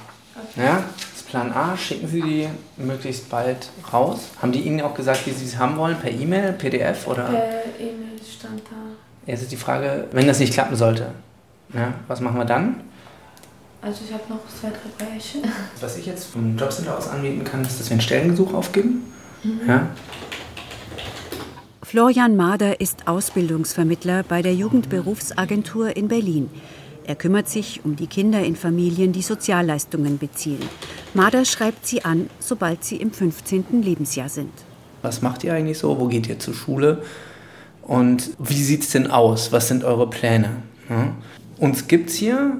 Ja, 0.56 0.84
das 1.12 1.22
ist 1.22 1.30
Plan 1.30 1.52
A. 1.52 1.76
Schicken 1.76 2.08
Sie 2.08 2.22
die 2.22 2.48
möglichst 2.78 3.28
bald 3.28 3.70
raus. 3.92 4.20
Haben 4.40 4.52
die 4.52 4.60
Ihnen 4.60 4.82
auch 4.82 4.94
gesagt, 4.94 5.26
wie 5.26 5.32
Sie 5.32 5.46
es 5.46 5.58
haben 5.58 5.78
wollen? 5.78 5.98
Per 6.00 6.12
E-Mail, 6.12 6.54
PDF 6.54 7.08
oder? 7.08 7.24
Per 7.24 7.64
E-Mail 7.80 8.20
stand 8.24 8.62
da. 8.70 8.93
Jetzt 9.26 9.44
ist 9.44 9.52
die 9.52 9.58
Frage, 9.58 10.08
wenn 10.12 10.28
das 10.28 10.40
nicht 10.40 10.54
klappen 10.54 10.76
sollte, 10.76 11.12
ja, 11.74 11.94
was 12.08 12.20
machen 12.20 12.38
wir 12.38 12.46
dann? 12.46 12.76
Also 13.82 14.02
ich 14.08 14.14
habe 14.14 14.24
noch 14.30 14.40
zwei, 14.48 14.70
drei 14.70 15.06
Bereiche. 15.06 15.40
Was 15.82 15.98
ich 15.98 16.06
jetzt 16.06 16.28
vom 16.28 16.58
Jobcenter 16.58 16.98
aus 16.98 17.10
anbieten 17.10 17.44
kann, 17.44 17.64
ist, 17.64 17.82
dass 17.82 17.90
wir 17.90 17.96
einen 17.96 18.02
Stellengesuch 18.02 18.54
aufgeben. 18.54 19.12
Mhm. 19.44 19.60
Ja? 19.68 19.88
Florian 21.82 22.38
Mader 22.38 22.80
ist 22.80 23.10
Ausbildungsvermittler 23.10 24.24
bei 24.24 24.42
der 24.42 24.56
Jugendberufsagentur 24.56 25.98
in 25.98 26.08
Berlin. 26.08 26.50
Er 27.06 27.16
kümmert 27.16 27.50
sich 27.50 27.82
um 27.84 27.98
die 27.98 28.08
Kinder 28.08 28.42
in 28.42 28.56
Familien, 28.56 29.12
die 29.12 29.22
Sozialleistungen 29.22 30.18
beziehen. 30.18 30.62
Mader 31.14 31.44
schreibt 31.44 31.86
sie 31.86 32.06
an, 32.06 32.30
sobald 32.40 32.86
sie 32.86 32.96
im 32.96 33.12
15. 33.12 33.84
Lebensjahr 33.84 34.30
sind. 34.30 34.54
Was 35.02 35.22
macht 35.22 35.44
ihr 35.44 35.54
eigentlich 35.54 35.78
so? 35.78 36.00
Wo 36.00 36.08
geht 36.08 36.28
ihr 36.30 36.40
zur 36.40 36.54
Schule? 36.54 37.04
Und 37.84 38.32
wie 38.40 38.64
sieht 38.64 38.84
es 38.84 38.90
denn 38.92 39.08
aus? 39.08 39.52
Was 39.52 39.68
sind 39.68 39.84
eure 39.84 40.10
Pläne? 40.10 40.50
Ja? 40.90 41.14
Uns 41.58 41.88
gibt 41.88 42.10
es 42.10 42.16
hier 42.16 42.58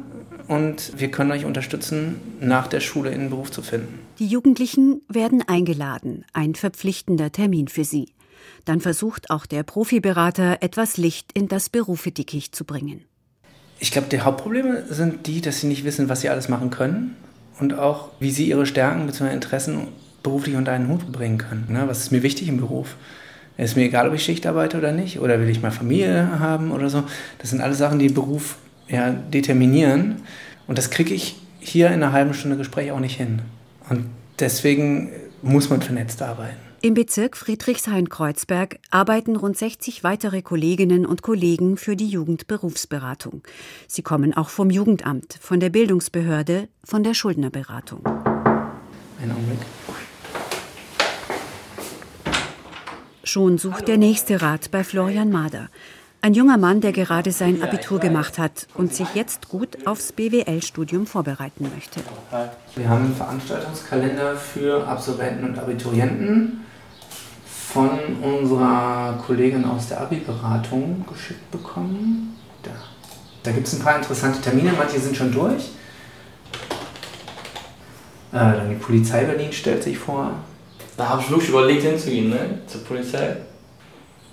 und 0.48 0.94
wir 0.98 1.12
können 1.12 1.32
euch 1.32 1.46
unterstützen, 1.46 2.16
nach 2.40 2.68
der 2.68 2.80
Schule 2.80 3.12
in 3.12 3.22
den 3.22 3.30
Beruf 3.30 3.52
zu 3.52 3.62
finden. 3.62 4.00
Die 4.20 4.28
Jugendlichen 4.28 5.02
werden 5.08 5.42
eingeladen, 5.48 6.26
ein 6.34 6.56
verpflichtender 6.56 7.32
Termin 7.32 7.68
für 7.68 7.84
sie. 7.84 8.14
Dann 8.66 8.82
versucht 8.82 9.30
auch 9.30 9.46
der 9.46 9.64
Profiberater, 9.64 10.58
etwas 10.62 10.98
Licht 10.98 11.32
in 11.34 11.48
das 11.48 11.70
Berufedickicht 11.70 12.56
zu 12.56 12.66
bringen. 12.66 13.06
Ich 13.80 13.92
glaube, 13.92 14.08
die 14.10 14.22
Hauptprobleme 14.22 14.86
sind 14.90 15.28
die, 15.28 15.42
dass 15.42 15.60
sie 15.60 15.68
nicht 15.68 15.84
wissen, 15.84 16.10
was 16.10 16.22
sie 16.22 16.30
alles 16.30 16.50
machen 16.50 16.70
können 16.70 17.16
und 17.60 17.78
auch, 17.78 18.10
wie 18.20 18.32
sie 18.32 18.48
ihre 18.48 18.66
Stärken 18.66 19.06
bzw. 19.08 19.34
Interessen 19.34 19.88
beruflich 20.22 20.56
unter 20.56 20.72
einen 20.72 20.88
Hut 20.88 21.12
bringen 21.12 21.38
können. 21.38 21.68
Ne? 21.70 21.84
Was 21.88 22.00
ist 22.00 22.12
mir 22.12 22.24
wichtig 22.24 22.48
im 22.48 22.58
Beruf? 22.58 22.96
Ist 23.58 23.76
mir 23.76 23.84
egal, 23.84 24.08
ob 24.08 24.16
ich 24.16 24.24
Schicht 24.24 24.48
arbeite 24.48 24.78
oder 24.78 24.92
nicht, 24.92 25.20
oder 25.20 25.40
will 25.40 25.50
ich 25.50 25.62
mal 25.62 25.72
Familie 25.72 26.40
haben 26.40 26.72
oder 26.72 26.90
so. 26.90 27.04
Das 27.38 27.52
sind 27.52 27.62
alles 27.62 27.78
Sachen, 27.78 28.00
die 28.00 28.10
Beruf 28.10 28.58
ja, 28.88 29.12
determinieren. 29.12 30.22
Und 30.68 30.78
das 30.78 30.90
kriege 30.90 31.14
ich 31.14 31.36
hier 31.60 31.88
in 31.88 31.94
einer 31.94 32.12
halben 32.12 32.34
Stunde 32.34 32.58
Gespräch 32.58 32.92
auch 32.92 33.00
nicht 33.00 33.18
hin. 33.18 33.42
Und 33.90 34.06
deswegen 34.40 35.12
muss 35.42 35.70
man 35.70 35.82
vernetzt 35.82 36.22
arbeiten. 36.22 36.58
Im 36.82 36.96
Bezirk 36.96 37.38
Friedrichshain-Kreuzberg 37.38 38.78
arbeiten 38.92 39.38
rund 39.38 39.58
60 39.58 40.04
weitere 40.04 40.42
Kolleginnen 40.42 41.06
und 41.06 41.22
Kollegen 41.22 41.78
für 41.78 41.96
die 41.96 42.10
Jugendberufsberatung. 42.10 43.42
Sie 43.88 44.02
kommen 44.02 44.34
auch 44.36 44.50
vom 44.50 44.70
Jugendamt, 44.70 45.38
von 45.40 45.62
der 45.62 45.70
Bildungsbehörde, 45.70 46.68
von 46.84 47.04
der 47.04 47.14
Schuldnerberatung. 47.14 48.06
Einen 48.06 49.32
Augenblick. 49.32 49.60
Schon 53.26 53.58
sucht 53.58 53.88
der 53.88 53.98
nächste 53.98 54.42
Rat 54.42 54.70
bei 54.70 54.84
Florian 54.84 55.32
Mader. 55.32 55.70
Ein 56.22 56.34
junger 56.34 56.58
Mann, 56.58 56.82
der 56.82 56.92
gerade 56.92 57.32
sein 57.32 57.64
Abitur 57.64 58.00
gemacht 58.00 58.38
hat 58.38 58.68
und 58.74 58.94
sich 58.94 59.08
jetzt 59.16 59.48
gut 59.48 59.88
aufs 59.88 60.12
BWL-Studium 60.12 61.08
vorbereiten 61.08 61.72
möchte. 61.74 62.02
Wir 62.76 62.90
haben 62.90 63.06
einen 63.06 63.16
Veranstaltungskalender 63.16 64.36
für 64.36 64.86
Absolventen 64.86 65.46
und 65.46 65.58
Abiturienten 65.58 66.66
von 67.46 67.90
unserer 68.22 69.18
Kollegin 69.26 69.64
aus 69.64 69.88
der 69.88 70.02
Abi-Beratung 70.02 71.06
geschickt 71.10 71.50
bekommen. 71.50 72.38
Da, 72.64 72.72
da 73.44 73.52
gibt 73.52 73.68
es 73.68 73.76
ein 73.76 73.82
paar 73.82 73.96
interessante 73.96 74.42
Termine, 74.42 74.74
manche 74.78 75.00
sind 75.00 75.16
schon 75.16 75.32
durch. 75.32 75.72
Äh, 78.34 78.38
dann 78.38 78.70
die 78.70 78.76
Polizei 78.76 79.24
Berlin 79.24 79.54
stellt 79.54 79.82
sich 79.82 79.98
vor. 79.98 80.34
Da 80.96 81.10
habe 81.10 81.22
ich 81.22 81.30
wirklich 81.30 81.50
überlegt 81.50 81.84
hinzugehen, 81.84 82.30
ne? 82.30 82.62
Zur 82.68 82.84
Polizei. 82.84 83.38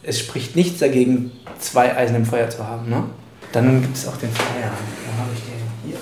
Es 0.02 0.18
spricht 0.18 0.56
nichts 0.56 0.78
dagegen, 0.78 1.32
zwei 1.58 1.96
Eisen 1.96 2.16
im 2.16 2.26
Feuer 2.26 2.50
zu 2.50 2.66
haben, 2.66 2.88
ne? 2.88 3.04
Dann 3.52 3.80
gibt 3.82 3.96
es 3.96 4.06
auch 4.06 4.16
den 4.16 4.30
Flyer. 4.30 4.70
Wo 4.70 5.22
habe 5.22 5.30
ich 5.34 5.40
den? 5.40 5.60
Hier. 5.86 5.98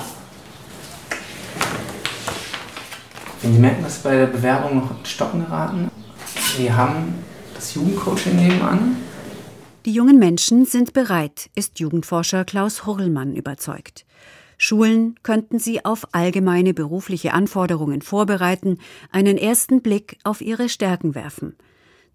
Wenn 3.43 3.53
Sie 3.53 3.59
merken, 3.61 3.83
dass 3.85 3.99
bei 3.99 4.17
der 4.17 4.27
Bewerbung 4.27 4.79
noch 4.79 4.91
in 4.91 5.05
Stocken 5.05 5.45
geraten, 5.45 5.91
wir 6.57 6.77
haben 6.77 7.15
das 7.55 7.75
Jugendcoaching 7.75 8.37
nebenan. 8.37 8.97
Die 9.85 9.93
jungen 9.93 10.19
Menschen 10.19 10.67
sind 10.67 10.93
bereit, 10.93 11.49
ist 11.55 11.79
Jugendforscher 11.79 12.45
Klaus 12.45 12.85
Hurlmann 12.85 13.35
überzeugt. 13.35 14.05
Schulen 14.59 15.15
könnten 15.23 15.61
sie 15.61 15.85
auf 15.85 16.09
allgemeine 16.13 16.75
berufliche 16.75 17.33
Anforderungen 17.33 18.03
vorbereiten, 18.03 18.79
einen 19.13 19.39
ersten 19.39 19.83
Blick 19.83 20.19
auf 20.25 20.41
ihre 20.41 20.69
Stärken 20.69 21.15
werfen. 21.15 21.55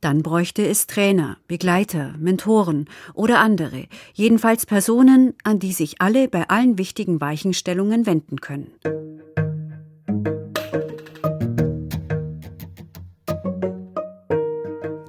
Dann 0.02 0.22
bräuchte 0.22 0.68
es 0.68 0.86
Trainer, 0.86 1.38
Begleiter, 1.48 2.14
Mentoren 2.20 2.90
oder 3.14 3.40
andere, 3.40 3.86
jedenfalls 4.14 4.66
Personen, 4.66 5.34
an 5.46 5.60
die 5.60 5.72
sich 5.72 6.02
alle 6.02 6.28
bei 6.28 6.50
allen 6.50 6.78
wichtigen 6.78 7.22
Weichenstellungen 7.22 8.06
wenden 8.06 8.42
können. 8.42 8.74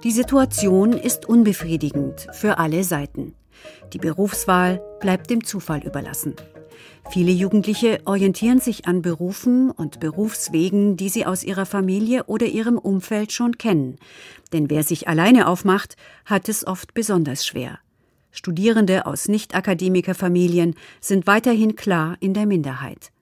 Die 0.04 0.12
Situation 0.12 0.92
ist 0.92 1.26
unbefriedigend 1.28 2.28
für 2.32 2.58
alle 2.58 2.84
Seiten. 2.84 3.34
Die 3.92 3.98
Berufswahl 3.98 4.80
bleibt 5.00 5.30
dem 5.30 5.42
Zufall 5.42 5.82
überlassen. 5.82 6.36
Viele 7.10 7.32
Jugendliche 7.32 8.00
orientieren 8.06 8.60
sich 8.60 8.86
an 8.86 9.02
Berufen 9.02 9.70
und 9.70 10.00
Berufswegen, 10.00 10.96
die 10.96 11.08
sie 11.08 11.26
aus 11.26 11.44
ihrer 11.44 11.66
Familie 11.66 12.24
oder 12.24 12.46
ihrem 12.46 12.78
Umfeld 12.78 13.30
schon 13.30 13.56
kennen. 13.56 13.96
Denn 14.52 14.70
wer 14.70 14.82
sich 14.82 15.06
alleine 15.06 15.46
aufmacht, 15.46 15.96
hat 16.24 16.48
es 16.48 16.66
oft 16.66 16.94
besonders 16.94 17.46
schwer. 17.46 17.78
Studierende 18.32 19.06
aus 19.06 19.28
Nicht-Akademiker-Familien 19.28 20.74
sind 21.00 21.28
weiterhin 21.28 21.76
klar 21.76 22.16
in 22.18 22.34
der 22.34 22.46
Minderheit. 22.46 23.12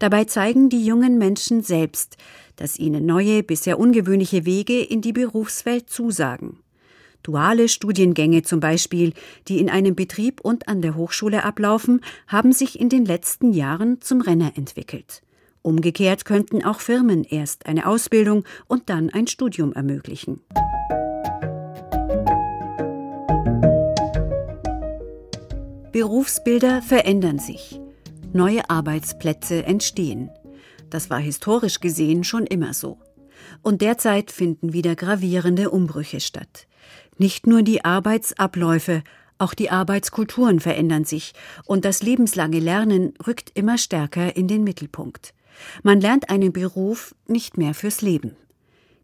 Dabei 0.00 0.24
zeigen 0.24 0.68
die 0.68 0.84
jungen 0.84 1.18
Menschen 1.18 1.62
selbst, 1.62 2.16
dass 2.56 2.78
ihnen 2.78 3.06
neue, 3.06 3.44
bisher 3.44 3.78
ungewöhnliche 3.78 4.44
Wege 4.44 4.82
in 4.82 5.02
die 5.02 5.12
Berufswelt 5.12 5.88
zusagen. 5.88 6.58
Duale 7.22 7.68
Studiengänge 7.68 8.42
zum 8.42 8.60
Beispiel, 8.60 9.12
die 9.48 9.58
in 9.58 9.68
einem 9.68 9.94
Betrieb 9.94 10.40
und 10.40 10.68
an 10.68 10.80
der 10.82 10.96
Hochschule 10.96 11.44
ablaufen, 11.44 12.00
haben 12.26 12.52
sich 12.52 12.80
in 12.80 12.88
den 12.88 13.04
letzten 13.04 13.52
Jahren 13.52 14.00
zum 14.00 14.20
Renner 14.20 14.52
entwickelt. 14.56 15.22
Umgekehrt 15.62 16.24
könnten 16.24 16.64
auch 16.64 16.80
Firmen 16.80 17.24
erst 17.24 17.66
eine 17.66 17.86
Ausbildung 17.86 18.44
und 18.66 18.88
dann 18.88 19.10
ein 19.10 19.26
Studium 19.26 19.74
ermöglichen. 19.74 20.40
Berufsbilder 25.92 26.80
verändern 26.82 27.38
sich. 27.38 27.80
Neue 28.32 28.70
Arbeitsplätze 28.70 29.64
entstehen. 29.64 30.30
Das 30.88 31.10
war 31.10 31.18
historisch 31.18 31.80
gesehen 31.80 32.24
schon 32.24 32.46
immer 32.46 32.72
so. 32.74 32.98
Und 33.62 33.82
derzeit 33.82 34.30
finden 34.30 34.72
wieder 34.72 34.94
gravierende 34.94 35.70
Umbrüche 35.70 36.20
statt. 36.20 36.68
Nicht 37.20 37.46
nur 37.46 37.60
die 37.60 37.84
Arbeitsabläufe, 37.84 39.02
auch 39.36 39.52
die 39.52 39.70
Arbeitskulturen 39.70 40.58
verändern 40.58 41.04
sich 41.04 41.34
und 41.66 41.84
das 41.84 42.02
lebenslange 42.02 42.60
Lernen 42.60 43.12
rückt 43.26 43.50
immer 43.52 43.76
stärker 43.76 44.36
in 44.36 44.48
den 44.48 44.64
Mittelpunkt. 44.64 45.34
Man 45.82 46.00
lernt 46.00 46.30
einen 46.30 46.50
Beruf 46.50 47.14
nicht 47.26 47.58
mehr 47.58 47.74
fürs 47.74 48.00
Leben. 48.00 48.36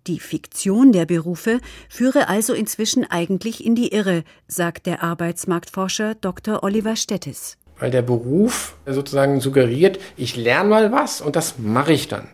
Die 0.07 0.19
Fiktion 0.19 0.93
der 0.93 1.05
Berufe 1.05 1.61
führe 1.91 2.31
also 2.31 2.55
inzwischen 2.55 3.05
eigentlich 3.05 3.63
in 3.63 3.75
die 3.75 3.93
Irre, 3.93 4.25
sagt 4.49 4.87
der 4.87 5.03
Arbeitsmarktforscher 5.03 6.15
Dr. 6.15 6.63
Oliver 6.63 6.97
Stettis. 6.97 7.59
Weil 7.79 7.91
der 7.91 8.01
Beruf 8.01 8.77
sozusagen 8.87 9.43
suggeriert, 9.43 9.99
ich 10.17 10.37
lerne 10.37 10.71
mal 10.71 10.91
was 10.91 11.21
und 11.21 11.37
das 11.37 11.59
mache 11.59 11.93
ich 11.93 12.09
dann. 12.09 12.29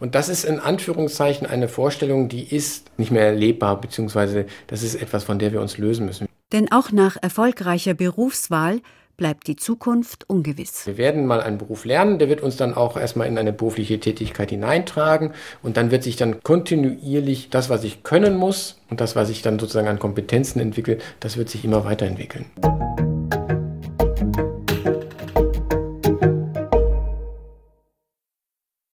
Und 0.00 0.14
das 0.14 0.28
ist 0.28 0.44
in 0.44 0.60
Anführungszeichen 0.60 1.46
eine 1.46 1.68
Vorstellung, 1.68 2.28
die 2.28 2.54
ist 2.54 2.90
nicht 2.98 3.10
mehr 3.10 3.26
erlebbar, 3.26 3.80
beziehungsweise 3.80 4.46
das 4.66 4.82
ist 4.82 4.94
etwas, 4.94 5.24
von 5.24 5.38
der 5.38 5.52
wir 5.52 5.60
uns 5.60 5.78
lösen 5.78 6.06
müssen. 6.06 6.28
Denn 6.52 6.70
auch 6.72 6.92
nach 6.92 7.16
erfolgreicher 7.20 7.94
Berufswahl 7.94 8.80
bleibt 9.18 9.48
die 9.48 9.56
Zukunft 9.56 10.30
ungewiss. 10.30 10.86
Wir 10.86 10.96
werden 10.96 11.26
mal 11.26 11.42
einen 11.42 11.58
Beruf 11.58 11.84
lernen, 11.84 12.18
der 12.18 12.28
wird 12.28 12.40
uns 12.40 12.56
dann 12.56 12.72
auch 12.72 12.96
erstmal 12.96 13.26
in 13.26 13.36
eine 13.36 13.52
berufliche 13.52 13.98
Tätigkeit 14.00 14.50
hineintragen 14.50 15.32
und 15.62 15.76
dann 15.76 15.90
wird 15.90 16.04
sich 16.04 16.16
dann 16.16 16.42
kontinuierlich 16.42 17.50
das, 17.50 17.68
was 17.68 17.84
ich 17.84 18.04
können 18.04 18.36
muss 18.36 18.80
und 18.88 19.00
das, 19.00 19.16
was 19.16 19.28
ich 19.28 19.42
dann 19.42 19.58
sozusagen 19.58 19.88
an 19.88 19.98
Kompetenzen 19.98 20.60
entwickle, 20.60 20.98
das 21.20 21.36
wird 21.36 21.50
sich 21.50 21.64
immer 21.64 21.84
weiterentwickeln. 21.84 22.46